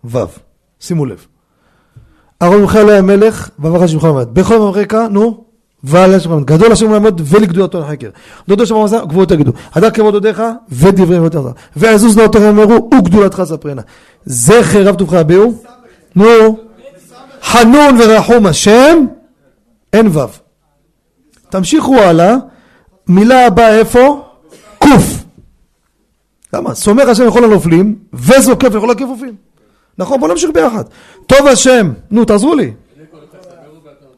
[0.03, 0.17] ו'.
[0.79, 1.25] שימו לב.
[2.41, 4.27] ארון מיכאל היה מלך, ואמר שמך עמד.
[4.33, 5.45] בכל ממרקה, נו,
[5.83, 6.45] ועל השם עמד.
[6.45, 8.09] גדול השם לעמוד ולגדולתו לחקר.
[8.47, 9.51] דודו שם עמד, גבוהות תגידו.
[9.73, 11.51] הדר כבוד עודיך ודברי מאוד עזר.
[11.75, 13.81] ועזוז נאותו אמרו וגדולתך ספרנה.
[14.25, 15.53] זכר רב טובך הביאו.
[16.15, 16.57] נו.
[17.43, 19.05] חנון ורחום השם,
[19.93, 20.27] אין וו.
[21.49, 22.35] תמשיכו הלאה,
[23.07, 24.23] מילה הבאה איפה?
[24.79, 25.23] קוף.
[26.53, 26.73] למה?
[26.75, 29.35] סומך השם לכל הנופלים, וזוקף לכל הכיפופים.
[29.97, 30.19] נכון?
[30.19, 30.83] בוא נמשיך ביחד.
[31.27, 32.71] טוב השם, נו תעזרו לי.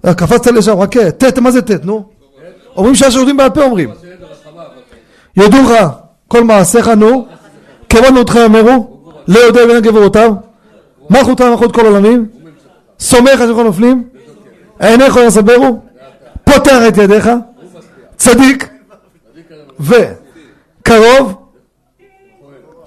[0.05, 2.09] אה, קפצת לשם, חכה, ט', מה זה ט', נו?
[2.75, 3.89] אומרים שהשירותים בעל פה אומרים.
[5.37, 5.71] יודוך,
[6.27, 7.27] כל מעשיך נו,
[7.89, 10.33] כבוד מאותך יאמרו, לא יודע בין גבורותיו,
[11.09, 12.25] מלכות מלכות כל עולמים,
[12.99, 14.09] סומך על כל נופלים,
[14.79, 15.79] עיניך יסברו,
[16.43, 17.29] פותח את ידיך,
[18.17, 18.69] צדיק,
[19.79, 21.35] וקרוב,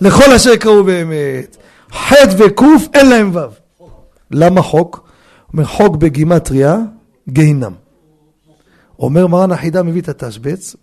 [0.00, 1.56] לכל אשר קראו באמת,
[1.92, 2.62] ח' וק'
[2.94, 3.40] אין להם ו'.
[4.30, 5.08] למה חוק?
[5.52, 6.76] אומר חוק בגימטריה,
[7.28, 7.72] גיהינם.
[8.98, 10.76] אומר מרן החידה מביא את התשבץ,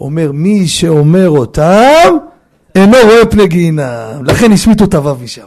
[0.00, 2.16] אומר מי שאומר אותם
[2.74, 5.46] אינו רואה פני גיהינם, לכן השמיטו את הוו משם.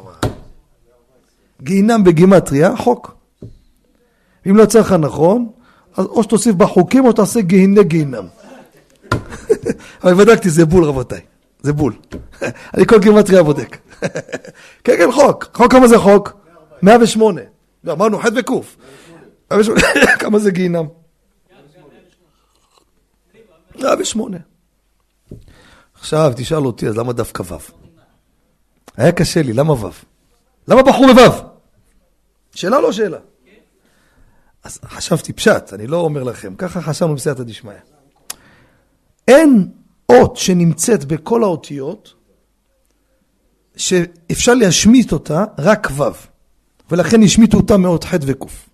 [1.62, 3.16] גיהינם בגימטריה, חוק.
[4.50, 5.50] אם לא יצא לך נכון,
[5.98, 8.26] אז או שתוסיף בחוקים או שתעשה גיהיני גיהינם.
[10.04, 11.20] אבל בדקתי, זה בול רבותיי,
[11.62, 11.94] זה בול.
[12.74, 13.78] אני כל גימטריה בודק.
[14.84, 15.46] כן, כן, חוק.
[15.54, 16.34] חוק כמה זה חוק?
[16.82, 17.42] 108.
[17.84, 18.52] לא, אמרנו ח' וק'.
[20.20, 20.86] כמה זה גיהינם?
[23.76, 24.38] 108.
[26.00, 27.58] עכשיו תשאל אותי, אז למה דווקא ו'?
[28.98, 29.90] היה קשה לי, למה ו'?
[30.68, 31.50] למה בחור בו'?
[32.56, 33.18] שאלה לא שאלה.
[34.64, 37.74] אז חשבתי פשט, אני לא אומר לכם, ככה חשבנו בסייעתא דשמיא.
[39.28, 39.72] אין
[40.12, 42.14] אות שנמצאת בכל האותיות
[43.76, 46.04] שאפשר להשמיט אותה רק ו',
[46.92, 48.69] ולכן השמיטו אותה מאות ח' וק'.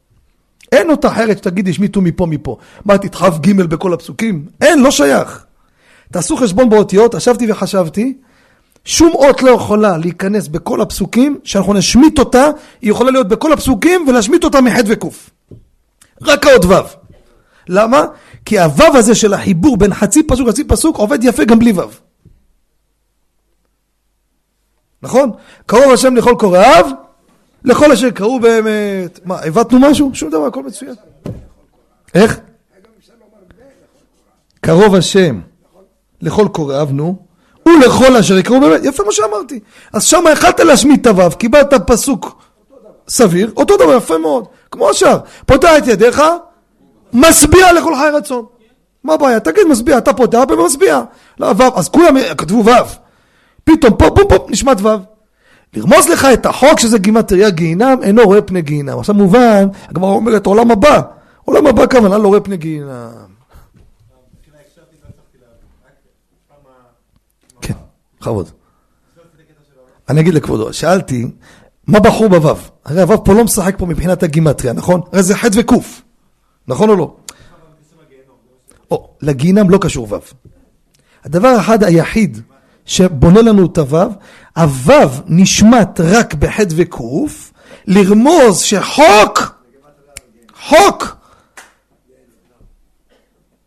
[0.72, 2.58] אין אות אחרת שתגיד השמיטו מפה מפה.
[2.86, 4.46] מה, תדחף ג' בכל הפסוקים?
[4.62, 5.46] אין, לא שייך.
[6.12, 8.14] תעשו חשבון באותיות, ישבתי וחשבתי,
[8.86, 12.50] שום אות לא יכולה להיכנס בכל הפסוקים, שאנחנו נשמיט אותה,
[12.82, 15.04] היא יכולה להיות בכל הפסוקים ולהשמיט אותה מח' וק'.
[16.22, 16.74] רק האות ו'.
[17.70, 18.06] למה?
[18.46, 21.82] כי הו' הזה של החיבור בין חצי פסוק לחצי פסוק עובד יפה גם בלי ו'.
[25.02, 25.32] נכון?
[25.66, 26.86] קרוב השם לכל קוראיו,
[27.66, 29.20] לכל אשר קראו באמת.
[29.26, 30.12] מה, הבטנו משהו?
[30.14, 30.94] שום דבר, הכל מצוין.
[32.14, 32.40] איך?
[34.62, 35.40] קרוב השם
[36.22, 37.16] לכל קוראיו, נו,
[37.66, 39.60] ולכל אשר יקראו באמת, יפה מה שאמרתי.
[39.94, 42.44] אז שם יכלת להשמיט את הוו, קיבלת פסוק
[43.08, 45.20] סביר, אותו דבר, יפה מאוד, כמו השאר.
[45.46, 46.22] פותח את ידיך,
[47.14, 48.46] משביע לכל חי רצון.
[49.04, 49.40] מה הבעיה?
[49.40, 51.02] תגיד משביע, אתה פותח ומשביע.
[51.40, 52.72] לא, וו, אז כולם כתבו וו.
[53.64, 55.15] פתאום פה, פום פום, נשמט וו.
[55.74, 59.00] לרמוז לך את החוק שזה גימטריה גיהינם, אינו רואה פני גיהינם.
[59.00, 61.02] עכשיו מובן, הגמרא אומרת עולם הבא.
[61.46, 63.10] עולם הבא כמובן לא רואה פני גיהינם.
[67.62, 67.74] כן,
[68.20, 68.50] בכבוד.
[70.10, 71.26] אני אגיד לכבודו, שאלתי,
[71.88, 72.56] מה בחור בוו?
[72.86, 75.02] הרי הוו פה לא משחק פה מבחינת הגימטריה, נכון?
[75.12, 75.72] הרי זה ח' וק',
[76.68, 77.16] נכון או לא?
[78.92, 80.18] או, לגיהינם לא קשור וו.
[81.24, 82.42] הדבר האחד היחיד
[82.86, 84.10] שבונה לנו את הוו,
[84.58, 87.00] הוו נשמט רק בח' וק',
[87.88, 89.40] לרמוז שחוק,
[90.56, 91.18] חוק,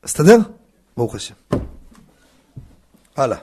[0.04, 0.36] הסתדר?
[0.96, 1.34] ברוך השם.
[3.16, 3.38] הלאה.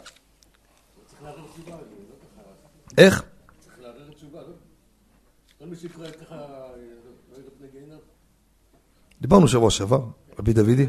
[2.98, 3.24] איך?
[9.22, 10.02] דיברנו שבוע שעבר,
[10.40, 10.88] רבי דודי.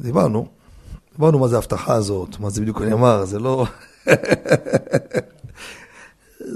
[0.00, 0.48] דיברנו.
[1.12, 3.66] דיברנו מה זה ההבטחה הזאת, מה זה בדיוק אני אמר, זה לא...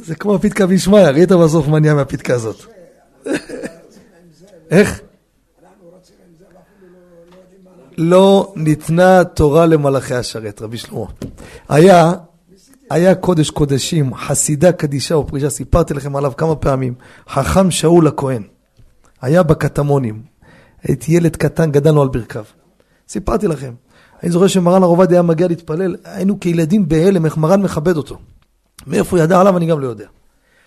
[0.04, 2.64] זה כמו הפתקה וישמעיה, ראית בסוף מה נהיה מהפתקה הזאת.
[4.70, 5.00] איך?
[7.98, 11.04] לא ניתנה תורה למלאכי השרת, רבי שלמה.
[11.68, 12.12] היה,
[12.90, 16.94] היה קודש קודשים, חסידה קדישה ופרישה, סיפרתי לכם עליו כמה פעמים,
[17.28, 18.42] חכם שאול הכהן.
[19.22, 20.22] היה בקטמונים,
[20.82, 22.44] הייתי ילד קטן, גדלנו על ברכיו.
[23.08, 23.72] סיפרתי לכם.
[24.22, 28.18] אני זוכר שמרן הרב עובדיה היה מגיע להתפלל, היינו כילדים בהלם, איך מרן מכבד אותו.
[28.86, 30.06] מאיפה הוא ידע עליו אני גם לא יודע.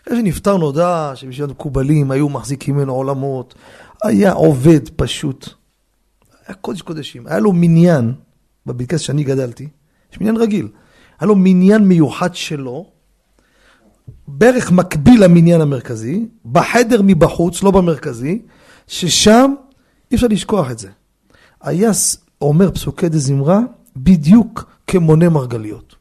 [0.04, 3.56] אחרי שנפטר נודע שבשביל המקובלים היו מחזיקים ממנו עולמות,
[4.04, 5.50] היה עובד פשוט.
[6.48, 8.14] היה קודש קודשים, היה לו מניין,
[8.66, 9.68] בברכס שאני גדלתי,
[10.12, 10.68] יש מניין רגיל,
[11.20, 12.86] היה לו מניין מיוחד שלו,
[14.28, 18.42] בערך מקביל למניין המרכזי, בחדר מבחוץ, לא במרכזי,
[18.88, 19.54] ששם
[20.12, 20.90] אי אפשר לשכוח את זה.
[21.62, 21.92] היה
[22.42, 23.60] אומר פסוקי דה זמרה
[23.96, 25.96] בדיוק כמונה מרגליות.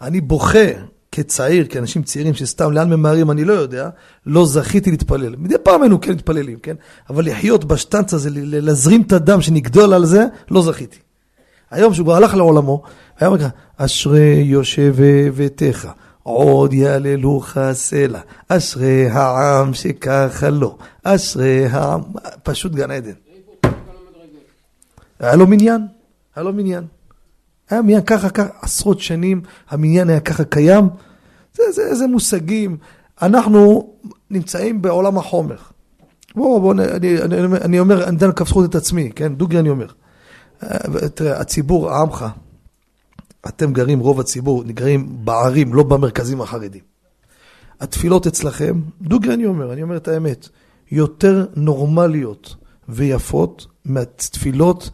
[0.00, 0.68] אני בוכה
[1.12, 3.88] כצעיר, כאנשים צעירים שסתם לאן ממהרים אני לא יודע,
[4.26, 5.36] לא זכיתי להתפלל.
[5.36, 6.76] מדי פעם היינו כן מתפללים, כן?
[7.10, 10.98] אבל לחיות בשטנץ הזה, להזרים את הדם שנגדול על זה, לא זכיתי.
[11.70, 12.82] היום שהוא כבר הלך לעולמו,
[13.18, 14.96] היה אומר ככה, אשרי יושב
[15.36, 15.88] ביתך,
[16.22, 22.00] עוד יעללוך סלע, אשרי העם שככה לא, אשרי העם,
[22.42, 23.12] פשוט גן עדן.
[25.20, 25.86] היה לו מניין,
[26.36, 26.84] היה לו מניין.
[27.70, 30.88] היה מניין ככה, ככה, עשרות שנים, המניין היה ככה קיים.
[31.54, 32.76] זה, זה, זה מושגים.
[33.22, 33.92] אנחנו
[34.30, 35.56] נמצאים בעולם החומר.
[36.34, 39.34] בואו, בואו, אני, אני, אני, אני אומר, אני דן כף זכות את עצמי, כן?
[39.34, 39.86] דוגרי אני אומר.
[41.14, 42.26] תראה, הציבור, עמך,
[43.48, 46.82] אתם גרים, רוב הציבור, גרים בערים, לא במרכזים החרדים.
[47.80, 50.48] התפילות אצלכם, דוגרי אני אומר, אני אומר את האמת,
[50.90, 52.54] יותר נורמליות
[52.88, 54.90] ויפות מהתפילות,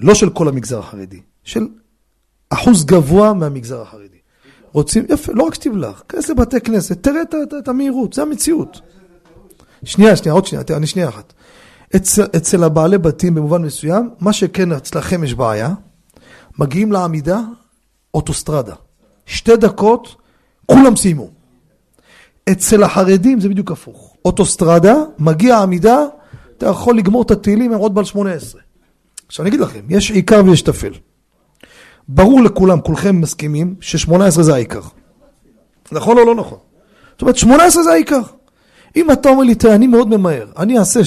[0.00, 1.66] לא של כל המגזר החרדי, של
[2.50, 4.18] אחוז גבוה מהמגזר החרדי.
[4.72, 8.80] רוצים, יפה, לא רק שתבלח, כנס לבתי כנסת, תראה את, את, את המהירות, זה המציאות.
[9.84, 11.32] שנייה, שנייה, עוד שנייה, אני שנייה אחת.
[11.96, 15.74] אצל, אצל הבעלי בתים במובן מסוים, מה שכן אצלכם יש בעיה,
[16.58, 17.40] מגיעים לעמידה,
[18.14, 18.74] אוטוסטרדה.
[19.26, 20.16] שתי דקות,
[20.66, 21.30] כולם סיימו.
[22.52, 24.16] אצל החרדים זה בדיוק הפוך.
[24.24, 25.98] אוטוסטרדה, מגיע עמידה,
[26.56, 28.60] אתה יכול לגמור את התהילים, הם עוד בעל 18.
[29.26, 30.92] עכשיו אני אגיד לכם, יש עיקר ויש טפל.
[32.08, 34.80] ברור לכולם, כולכם מסכימים, ש-18 זה העיקר.
[35.92, 36.58] נכון או לא נכון?
[37.12, 38.20] זאת אומרת, 18 זה העיקר.
[38.96, 41.00] אם אתה אומר לי, תראה, אני מאוד ממהר, אני אעשה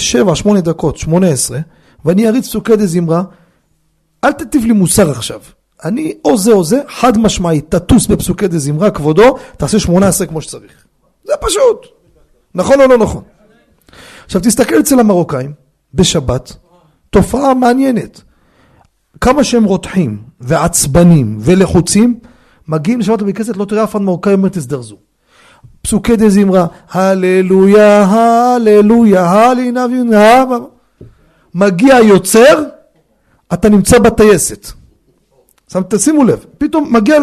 [0.57, 1.59] 7-8 דקות, 18,
[2.05, 3.23] ואני אריץ פסוקי דה זמרה,
[4.23, 5.39] אל תטיף לי מוסר עכשיו.
[5.85, 10.41] אני או זה או זה, חד משמעית, תטוס בפסוקי דה זמרה, כבודו, תעשה 18 כמו
[10.41, 10.85] שצריך.
[11.23, 11.87] זה פשוט.
[12.55, 13.23] נכון או לא נכון?
[14.25, 15.53] עכשיו תסתכל אצל המרוקאים,
[15.93, 16.55] בשבת,
[17.09, 18.21] תופעה מעניינת.
[19.21, 22.19] כמה שהם רותחים ועצבנים ולחוצים,
[22.67, 24.97] מגיעים לשבת בכנסת, לא תראה אף אחד מרוקאי אומר תזדרזו.
[25.81, 30.45] פסוקי דה זמרה, הללויה, הללויה, הללויה,
[31.55, 32.63] מגיע יוצר,
[33.53, 34.67] אתה נמצא בטייסת.
[35.89, 37.17] תשימו לב, פתאום מגיע,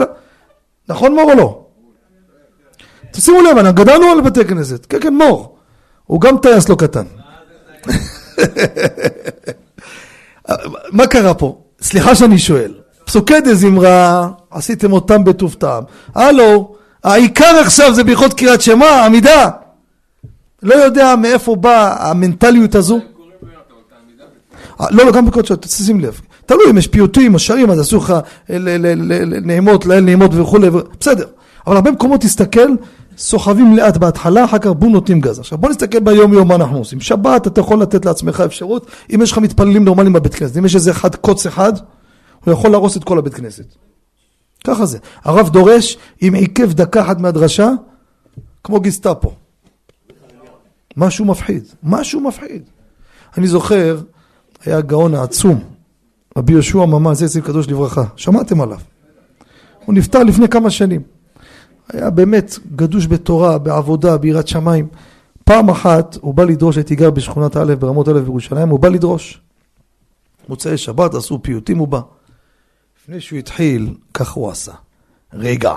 [0.89, 1.65] נכון מור או לא?
[3.11, 5.57] תשימו לב, אנחנו גדלנו על בתי כנסת, כן כן מור,
[6.07, 7.05] הוא גם טייס לא קטן.
[10.93, 11.68] מה קרה פה?
[11.83, 15.83] סליחה שאני שואל, פסוקי דה זמרה, עשיתם אותם בטוב טעם,
[16.15, 19.49] הלו, העיקר עכשיו זה בהלכות קריאת שמע, עמידה.
[20.63, 23.01] לא יודע מאיפה באה המנטליות הזו.
[24.91, 26.21] לא, לא, גם בקודשות, תשים לב.
[26.47, 28.15] תלוי אם יש פיוטים או שרים, אז אסור לך
[29.43, 31.27] נעימות, ליל נעימות וכולי, בסדר.
[31.67, 32.69] אבל הרבה מקומות תסתכל,
[33.19, 35.39] סוחבים לאט בהתחלה, אחר כך בום נותנים גז.
[35.39, 37.01] עכשיו בוא נסתכל ביום יום מה אנחנו עושים.
[37.01, 40.75] שבת אתה יכול לתת לעצמך אפשרות, אם יש לך מתפללים נורמליים בבית כנסת, אם יש
[40.75, 41.73] איזה אחד קוץ אחד,
[42.45, 43.75] הוא יכול להרוס את כל הבית כנסת.
[44.65, 44.99] ככה זה.
[45.25, 47.71] הרב דורש, אם עיכב דקה אחת מהדרשה,
[48.65, 49.33] כמו גיסטאפו.
[50.97, 52.63] משהו מפחיד, משהו מפחיד.
[53.39, 54.01] אני זוכר,
[54.65, 55.65] היה הגאון העצום,
[56.39, 58.79] רבי יהושע ממ"ז, זצ"ל קדוש לברכה, שמעתם עליו.
[59.85, 61.18] הוא נפטר לפני כמה שנים.
[61.93, 64.89] היה באמת גדוש בתורה, בעבודה, ביראת שמיים.
[65.45, 69.41] פעם אחת הוא בא לדרוש, הייתי גר בשכונת א' ברמות א' בירושלים, הוא בא לדרוש.
[70.49, 72.01] מוצאי שבת, עשו פיוטים, הוא בא.
[73.03, 74.73] לפני שהוא התחיל, כך הוא עשה.
[75.33, 75.75] רגע.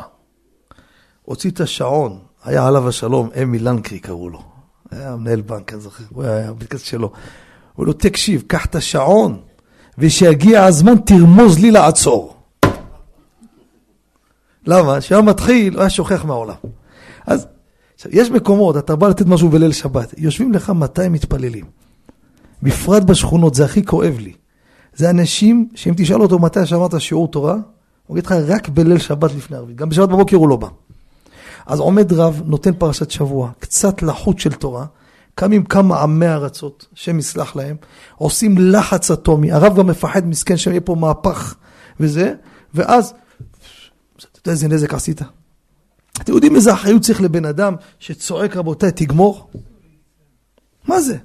[1.21, 4.41] הוציא את השעון, היה עליו השלום, אמי לנקרי קראו לו.
[4.91, 7.11] היה מנהל בנק, אני זוכר, הוא היה בקצת שלו.
[7.73, 9.39] הוא לא, תקשיב, קח את השעון,
[9.97, 12.35] ושיגיע הזמן תרמוז לי לעצור.
[14.67, 14.99] למה?
[14.99, 16.55] כשהיה מתחיל, הוא היה שוכח מהעולם.
[17.27, 17.47] אז
[17.95, 21.65] עכשיו, יש מקומות, אתה בא לתת משהו בליל שבת, יושבים לך 200 מתפללים.
[22.63, 24.33] בפרט בשכונות, זה הכי כואב לי.
[24.95, 27.55] זה אנשים שאם תשאל אותו מתי שמעת שיעור תורה,
[28.07, 30.67] הוא יגיד לך רק בליל שבת לפני ערבית, גם בשבת בבוקר הוא לא בא.
[31.65, 34.85] אז עומד רב, נותן פרשת שבוע, קצת לחות של תורה,
[35.35, 37.75] קמים כמה עמי ארצות, השם יסלח להם,
[38.15, 41.55] עושים לחץ אטומי, הרב גם מפחד מסכן שיהיה פה מהפך
[41.99, 42.33] וזה,
[42.73, 43.13] ואז,
[44.17, 45.21] אתה יודע איזה נזק עשית?
[46.21, 49.51] אתם יודעים איזה אחריות צריך לבן אדם שצועק רבותיי תגמור?
[50.87, 51.17] מה זה?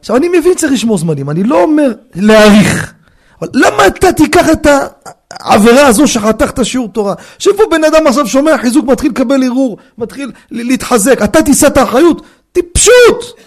[0.00, 2.94] עכשיו אני מבין צריך לשמור זמנים, אני לא אומר להעריך,
[3.40, 4.66] אבל למה אתה תיקח את
[5.30, 7.14] העבירה הזו שחתכת שיעור תורה?
[7.34, 12.22] יושב בן אדם עכשיו שומע חיזוק, מתחיל לקבל ערעור, מתחיל להתחזק, אתה תישא את האחריות?
[12.52, 13.38] טיפשות!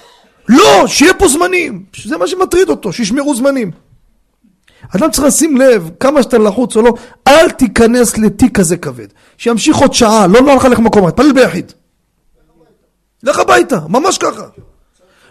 [0.49, 3.71] לא, שיהיה פה זמנים, זה מה שמטריד אותו, שישמרו זמנים.
[4.95, 6.93] אדם צריך לשים לב, כמה שאתה לחוץ או לא,
[7.27, 9.07] אל תיכנס לתיק כזה כבד.
[9.37, 11.71] שימשיך עוד שעה, לא נוח לך למקום, תפלל ביחיד.
[13.23, 14.43] לך הביתה, ממש ככה.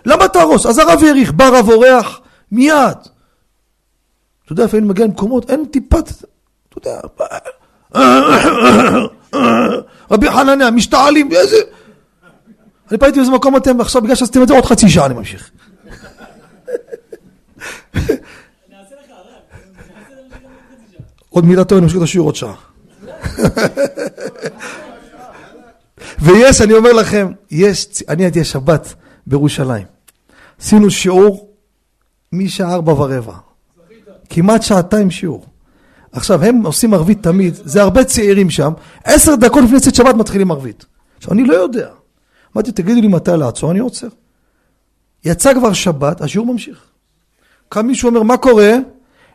[0.06, 0.66] למה תהרוס?
[0.66, 2.20] אז הרב העריך, בא רב אורח,
[2.52, 2.98] מיד.
[4.44, 6.08] אתה יודע, לפעמים מגיע למקומות, אין טיפת,
[6.68, 7.00] אתה יודע,
[10.10, 11.56] רבי חנניה, משתעלים, איזה...
[12.90, 15.50] אני פניתי באיזה מקום אתם, עכשיו בגלל שעשיתם את זה עוד חצי שעה אני ממשיך.
[21.30, 22.54] עוד מילה טובה, אני ממשיך את השיעור עוד שעה.
[26.18, 28.94] ויש, אני אומר לכם, יש, אני הייתי השבת
[29.26, 29.86] בירושלים.
[30.60, 31.50] עשינו שיעור
[32.32, 33.34] משעה ארבע ורבע.
[34.30, 35.46] כמעט שעתיים שיעור.
[36.12, 38.72] עכשיו, הם עושים ערבית תמיד, זה הרבה צעירים שם,
[39.04, 40.86] עשר דקות לפני צאת שבת מתחילים ערבית.
[41.16, 41.88] עכשיו, אני לא יודע.
[42.56, 44.08] אמרתי, תגידו לי מתי לעצור, אני עוצר.
[45.24, 46.84] יצא כבר שבת, השיעור ממשיך.
[47.68, 48.72] קם מישהו אומר, מה קורה?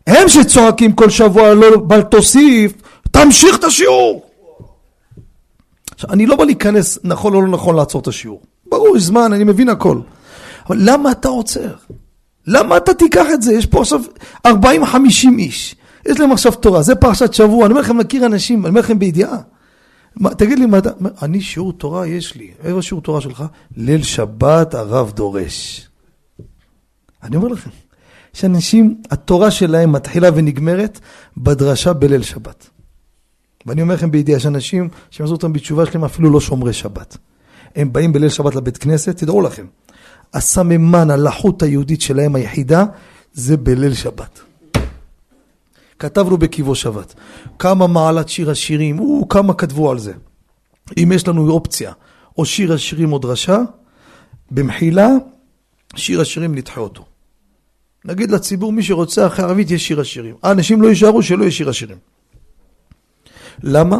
[0.08, 2.74] הם שצועקים כל שבוע, לא, בל תוסיף,
[3.12, 4.26] תמשיך את השיעור!
[5.96, 8.42] עכשיו, אני לא בא להיכנס נכון או לא נכון לעצור את השיעור.
[8.70, 10.00] ברור, יש זמן, אני מבין הכל.
[10.70, 11.74] אבל למה אתה עוצר?
[12.48, 13.54] למה אתה תיקח את זה?
[13.54, 14.02] יש פה עכשיו
[14.48, 14.50] 40-50
[15.38, 15.76] איש.
[16.06, 17.66] יש להם עכשיו תורה, זה פרשת שבוע.
[17.66, 19.38] אני אומר לכם, מכיר אנשים, אני אומר לכם בידיעה.
[20.16, 20.90] מה, תגיד לי, מה אתה...
[21.22, 22.52] אני שיעור תורה יש לי.
[22.64, 23.44] איפה שיעור תורה שלך?
[23.78, 25.90] ליל שבת הרב דורש.
[27.24, 27.70] אני אומר לכם,
[28.36, 31.00] יש אנשים, התורה שלהם מתחילה ונגמרת
[31.38, 32.70] בדרשה בליל שבת.
[33.66, 37.18] ואני אומר לכם בידיעה, יש אנשים עשו אותם בתשובה שלהם אפילו לא שומרי שבת.
[37.76, 39.66] הם באים בליל שבת לבית כנסת, תדעו לכם,
[40.34, 42.86] הסממן, הלחות היהודית שלהם היחידה,
[43.34, 44.40] זה בליל שבת.
[46.00, 47.14] כתבנו בקיבו שבת.
[47.60, 50.14] כמה מעלת שיר השירים, או כמה כתבו על זה.
[50.98, 51.92] אם יש לנו אופציה,
[52.38, 53.60] או שיר השירים או דרשה,
[54.52, 55.08] במחילה,
[55.96, 57.06] שיר השירים נדחה אותו.
[58.06, 60.36] נגיד לציבור, מי שרוצה אחרי ערבית יש שיר השירים.
[60.44, 61.98] האנשים לא יישארו שלא יהיה שיר השירים.
[63.64, 64.00] למה?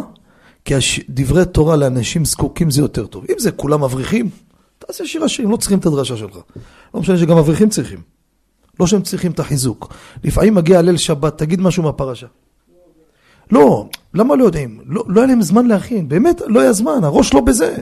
[0.64, 1.00] כי הש...
[1.08, 3.24] דברי תורה לאנשים זקוקים זה יותר טוב.
[3.30, 4.30] אם זה כולם מבריחים,
[4.78, 6.38] תעשה שיר השירים, לא צריכים את הדרשה שלך.
[6.94, 7.98] לא משנה שגם מבריחים צריכים.
[8.80, 9.94] לא שהם צריכים את החיזוק.
[10.24, 12.26] לפעמים מגיע ליל שבת, תגיד משהו מהפרשה.
[13.50, 14.80] לא, למה לא יודעים?
[14.86, 17.76] לא, לא היה להם זמן להכין, באמת לא היה זמן, הראש לא בזה.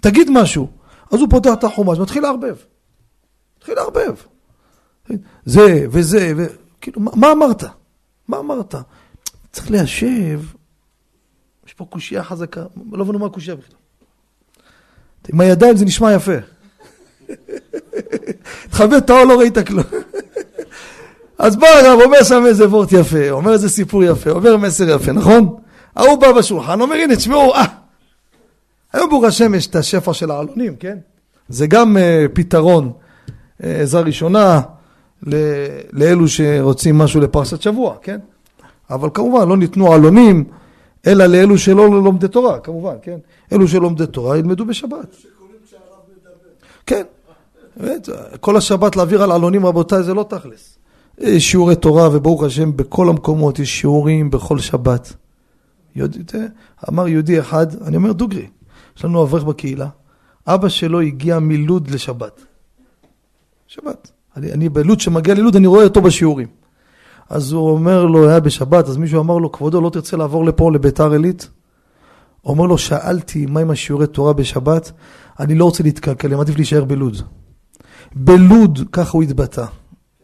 [0.00, 0.68] תגיד משהו.
[1.10, 2.56] אז הוא פותח את החומש, מתחיל לערבב.
[3.58, 4.14] מתחיל לערבב.
[5.44, 6.46] זה וזה, ו...
[6.80, 7.64] כאילו, מה, מה אמרת?
[8.28, 8.74] מה אמרת?
[9.52, 10.40] צריך ליישב,
[11.66, 13.76] יש פה קושייה חזקה, לא הבנו מה הקושייה בכלל.
[15.32, 16.32] עם הידיים זה נשמע יפה.
[18.70, 19.84] תכבד את האור, לא ראית כלום.
[21.38, 25.12] אז בא הרב, אומר שם איזה וורט יפה, אומר איזה סיפור יפה, אומר מסר יפה,
[25.12, 25.56] נכון?
[25.96, 27.64] ההוא בא בשולחן, אומר הנה תשמעו, אה,
[28.92, 30.98] היום ברוך השם יש את השפע של העלונים, כן?
[31.48, 34.60] זה גם uh, פתרון, uh, עזרה ראשונה
[35.92, 38.18] לאלו שרוצים משהו לפרשת שבוע, כן?
[38.90, 40.44] אבל כמובן לא ניתנו עלונים,
[41.06, 43.18] אלא לאלו שלא לומדי תורה, כמובן, כן?
[43.52, 45.16] אלו שלומדי תורה ילמדו בשבת.
[46.86, 47.02] כן,
[48.40, 50.78] כל השבת להעביר על עלונים רבותיי זה לא תכלס.
[51.18, 55.12] יש שיעורי תורה וברוך השם בכל המקומות יש שיעורים בכל שבת.
[55.96, 56.46] יודע,
[56.88, 58.46] אמר יהודי אחד, אני אומר דוגרי,
[58.96, 59.88] יש לנו אברך בקהילה,
[60.46, 62.40] אבא שלו הגיע מלוד לשבת.
[63.66, 64.12] שבת.
[64.38, 66.48] אני, אני בלוד, שמגיע ללוד אני רואה אותו בשיעורים.
[67.30, 70.72] אז הוא אומר לו, היה בשבת, אז מישהו אמר לו, כבודו, לא תרצה לעבור לפה,
[70.72, 71.48] לביתר עילית?
[72.44, 74.92] אומר לו, שאלתי מה עם השיעורי תורה בשבת,
[75.40, 77.16] אני לא רוצה להתקלקל, אני מעדיף להישאר בלוד.
[78.14, 79.64] בלוד, ככה הוא התבטא.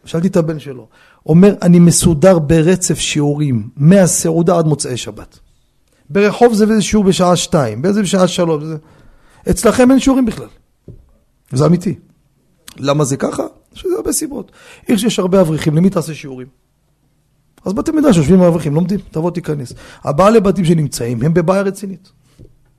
[0.04, 0.88] שאלתי את הבן שלו,
[1.26, 5.38] אומר, אני מסודר ברצף שיעורים, מהסעודה עד מוצאי שבת.
[6.10, 8.64] ברחוב זה איזה שיעור בשעה שתיים, באיזה בשעה שלוש.
[8.64, 8.76] זה...
[9.50, 10.48] אצלכם אין שיעורים בכלל.
[11.52, 11.94] זה אמיתי.
[12.76, 13.42] למה זה ככה?
[13.74, 14.52] יש לזה הרבה סיבות.
[14.86, 16.46] עיר שיש הרבה אברכים, למי תעשה שיעורים?
[17.64, 19.72] אז בתי מדרש יושבים האברכים, לומדים, תבוא תיכנס.
[20.04, 22.12] הבעלי בתים שנמצאים הם בבעיה רצינית.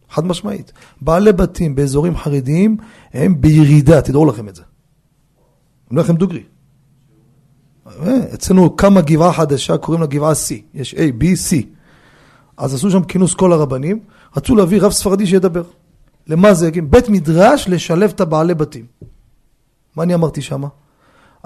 [0.10, 0.72] חד משמעית.
[1.02, 2.78] בעלי בתים באזורים חרדיים
[3.14, 4.62] הם בירידה, תדעו לכם את זה.
[4.62, 6.44] אני אומר לכם דוגרי.
[7.88, 11.56] אה, אצלנו קמה גבעה חדשה, קוראים לה גבעה C, יש A, B, C.
[12.58, 14.00] אז עשו שם כינוס כל הרבנים,
[14.38, 15.64] רצו להביא רב ספרדי שידבר.
[16.28, 16.70] למה זה?
[16.90, 18.86] בית מדרש לשלב את הבעלי בתים.
[19.96, 20.68] מה אני אמרתי שמה?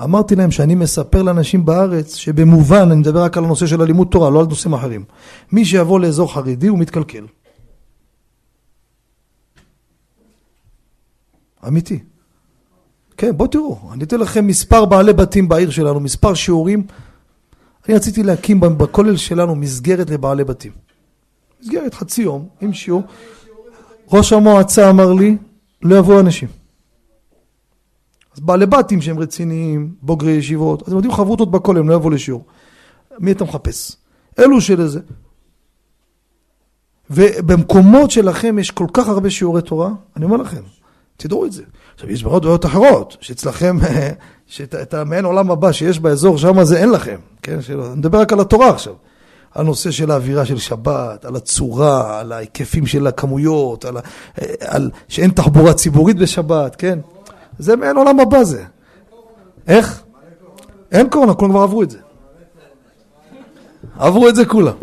[0.03, 4.29] אמרתי להם שאני מספר לאנשים בארץ שבמובן, אני מדבר רק על הנושא של הלימוד תורה,
[4.29, 5.03] לא על נושאים אחרים.
[5.51, 7.25] מי שיבוא לאזור חרדי הוא מתקלקל.
[11.67, 11.99] אמיתי.
[13.17, 16.83] כן, בואו תראו, אני אתן לכם מספר בעלי בתים בעיר שלנו, מספר שיעורים.
[17.87, 20.71] אני רציתי להקים בכולל שלנו מסגרת לבעלי בתים.
[21.61, 23.03] מסגרת חצי יום, עם שיעור.
[24.11, 25.37] ראש המועצה אמר לי,
[25.81, 26.58] לא יבואו אנשים.
[28.39, 32.09] אז בעלי בתים שהם רציניים, בוגרי ישיבות, אז הם יודעים חברותות בכולל, הם לא יבואו
[32.09, 32.43] לשיעור.
[33.19, 33.95] מי אתה מחפש?
[34.39, 34.99] אלו של איזה.
[37.09, 40.61] ובמקומות שלכם יש כל כך הרבה שיעורי תורה, אני אומר לכם,
[41.17, 41.63] תדעו את זה.
[41.93, 43.77] עכשיו, יש מאוד בעיות אחרות, שאצלכם,
[44.47, 47.17] שאת המעין עולם הבא שיש באזור שם, זה אין לכם.
[47.41, 47.61] כן?
[47.61, 48.93] שלא, אני מדבר רק על התורה עכשיו.
[49.55, 53.97] על נושא של האווירה של שבת, על הצורה, על ההיקפים של הכמויות, על,
[54.59, 56.99] על שאין תחבורה ציבורית בשבת, כן?
[57.59, 58.63] זה מעין עולם הבא זה.
[59.67, 60.03] איך?
[60.91, 61.97] אין קורונה, כולם כבר עברו את זה.
[63.97, 64.75] עברו את זה כולם.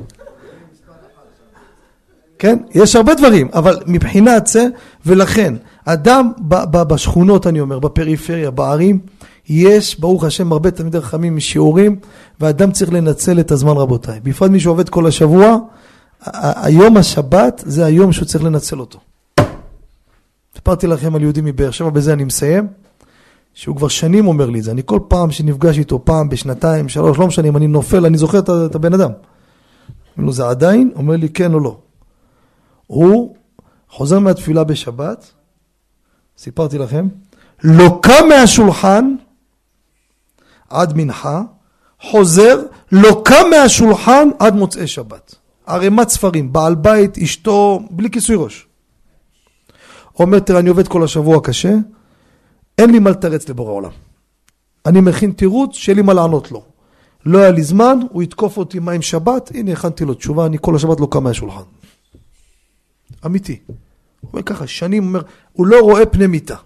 [2.38, 2.58] כן?
[2.74, 4.66] יש הרבה דברים, אבל מבחינת זה,
[5.06, 5.54] ולכן,
[5.84, 6.32] אדם
[6.72, 8.98] בשכונות, אני אומר, בפריפריה, בערים,
[9.48, 11.98] יש, ברוך השם, הרבה תלמידי חכמים עם שיעורים,
[12.40, 14.20] ואדם צריך לנצל את הזמן, רבותיי.
[14.20, 15.58] בפרט מי שעובד כל השבוע,
[16.62, 18.98] היום השבת זה היום שהוא צריך לנצל אותו.
[20.56, 22.66] סיפרתי לכם על יהודי מבאר שבע, בזה אני מסיים,
[23.54, 24.70] שהוא כבר שנים אומר לי את זה.
[24.70, 28.38] אני כל פעם שנפגש איתו, פעם בשנתיים, שלוש, לא משנה, אם אני נופל, אני זוכר
[28.38, 29.10] את הבן אדם.
[30.16, 30.90] אומר לו, זה עדיין?
[30.94, 31.78] אומר לי, כן או לא.
[32.86, 33.36] הוא
[33.90, 35.32] חוזר מהתפילה בשבת,
[36.38, 37.08] סיפרתי לכם,
[37.64, 39.14] לא קם מהשולחן
[40.68, 41.42] עד מנחה,
[42.02, 45.34] חוזר, לא קם מהשולחן עד מוצאי שבת.
[45.66, 48.65] ערימת ספרים, בעל בית, אשתו, בלי כיסוי ראש.
[50.24, 51.74] אומר, תראה, אני עובד כל השבוע קשה,
[52.78, 53.90] אין לי מה לתרץ לבורא עולם.
[54.86, 56.64] אני מכין תירוץ שיהיה לי מה לענות לו.
[57.26, 60.56] לא היה לי זמן, הוא יתקוף אותי מה עם שבת, הנה הכנתי לו תשובה, אני
[60.60, 61.62] כל השבת לא קם מהשולחן.
[63.26, 63.60] אמיתי.
[64.20, 66.56] הוא אומר ככה, שנים, אומר, הוא לא רואה פני מיתה.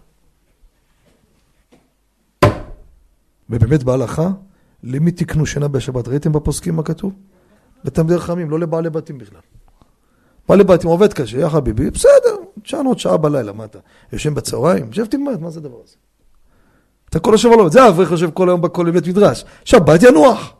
[3.50, 4.30] ובאמת בהלכה,
[4.82, 6.08] למי תקנו שינה בשבת?
[6.08, 7.12] ראיתם בפוסקים מה כתוב?
[7.84, 9.40] בתלמידי חכמים, לא לבעלי בתים בכלל.
[10.50, 13.78] בעלי בתים עובד קשה, יא חביבי, בסדר, תשען עוד שעה בלילה, מה אתה?
[14.12, 14.86] יושן בצהריים?
[14.86, 15.94] יושב תלמד, מה זה הדבר הזה?
[17.08, 20.52] אתה כל השבוע לא עובד, זה האברך יושב כל היום בכל בית מדרש, שבת ינוח.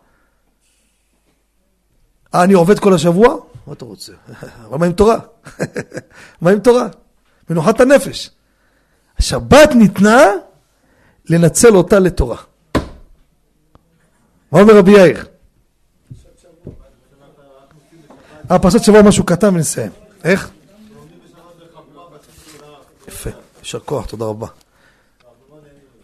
[2.35, 3.37] אה, אני עובד כל השבוע?
[3.67, 4.13] מה אתה רוצה?
[4.69, 5.19] אבל מה עם תורה?
[6.43, 6.89] מה עם תורה?
[7.51, 8.31] מנוחת הנפש.
[9.19, 10.27] השבת ניתנה
[11.31, 12.37] לנצל אותה לתורה.
[14.53, 15.25] מה אומר רבי יאיר?
[18.51, 19.91] אה, פרשת שבוע משהו קטן ונסיים.
[20.25, 20.51] איך?
[23.09, 23.31] יפה,
[23.61, 24.47] יישר כוח, תודה רבה.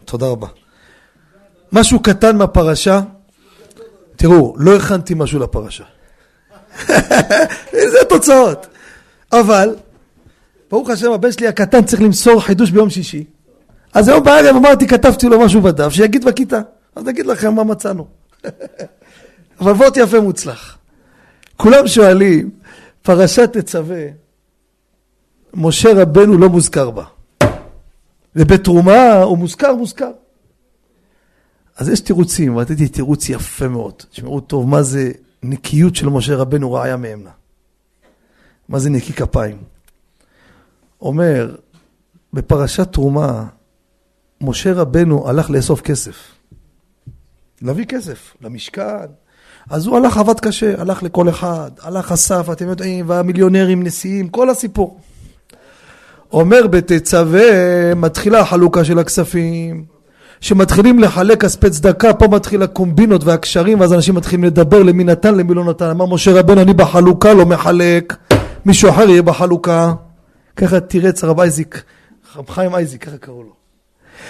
[0.05, 0.47] תודה רבה.
[1.71, 3.01] משהו קטן מהפרשה,
[4.15, 5.83] תראו, לא הכנתי משהו לפרשה.
[7.91, 8.67] זה התוצאות.
[9.31, 9.75] אבל,
[10.69, 13.23] ברוך השם, הבן שלי הקטן צריך למסור חידוש ביום שישי.
[13.93, 16.59] אז היום בערב אמרתי, כתבתי לו משהו בדף, שיגיד בכיתה.
[16.95, 18.07] אז נגיד לכם מה מצאנו.
[19.61, 20.76] אבל וורט יפה מוצלח.
[21.57, 22.49] כולם שואלים,
[23.01, 24.05] פרשת תצווה,
[25.53, 27.05] משה רבנו לא מוזכר בה.
[28.35, 30.11] ובתרומה הוא מוזכר, מוזכר.
[31.77, 33.93] אז יש תירוצים, רציתי תירוץ יפה מאוד.
[34.09, 35.11] תשמעו טוב, מה זה
[35.43, 37.29] נקיות של משה רבנו רעיה מאמנה.
[38.69, 39.57] מה זה נקי כפיים?
[41.01, 41.55] אומר,
[42.33, 43.47] בפרשת תרומה,
[44.41, 46.15] משה רבנו הלך לאסוף כסף.
[47.61, 49.07] להביא כסף למשכן.
[49.69, 54.49] אז הוא הלך, עבד קשה, הלך לכל אחד, הלך אסף, אתם יודעים, והמיליונרים, נשיאים, כל
[54.49, 54.99] הסיפור.
[56.33, 59.85] אומר בתצווה, מתחילה החלוקה של הכספים,
[60.41, 65.53] שמתחילים לחלק כספי צדקה, פה מתחיל הקומבינות והקשרים, ואז אנשים מתחילים לדבר למי נתן, למי
[65.53, 65.85] לא נתן.
[65.89, 68.15] אמר משה רבנו, אני בחלוקה לא מחלק,
[68.65, 69.93] מישהו אחר יהיה בחלוקה.
[70.55, 71.83] ככה תירץ הרב אייזיק,
[72.49, 73.49] חיים אייזיק, ככה קראו לו.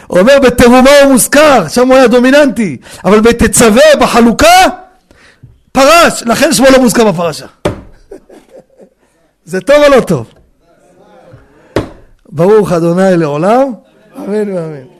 [0.07, 4.67] הוא אומר, בתרומה הוא מוזכר, שם הוא היה דומיננטי, אבל בתצווה, בחלוקה,
[5.77, 7.45] פרש, לכן שמו לא מוזכר בפרשה.
[9.45, 10.33] זה טוב או לא טוב?
[12.29, 13.73] ברוך אדוני לעולם,
[14.17, 14.96] אמן ואמן.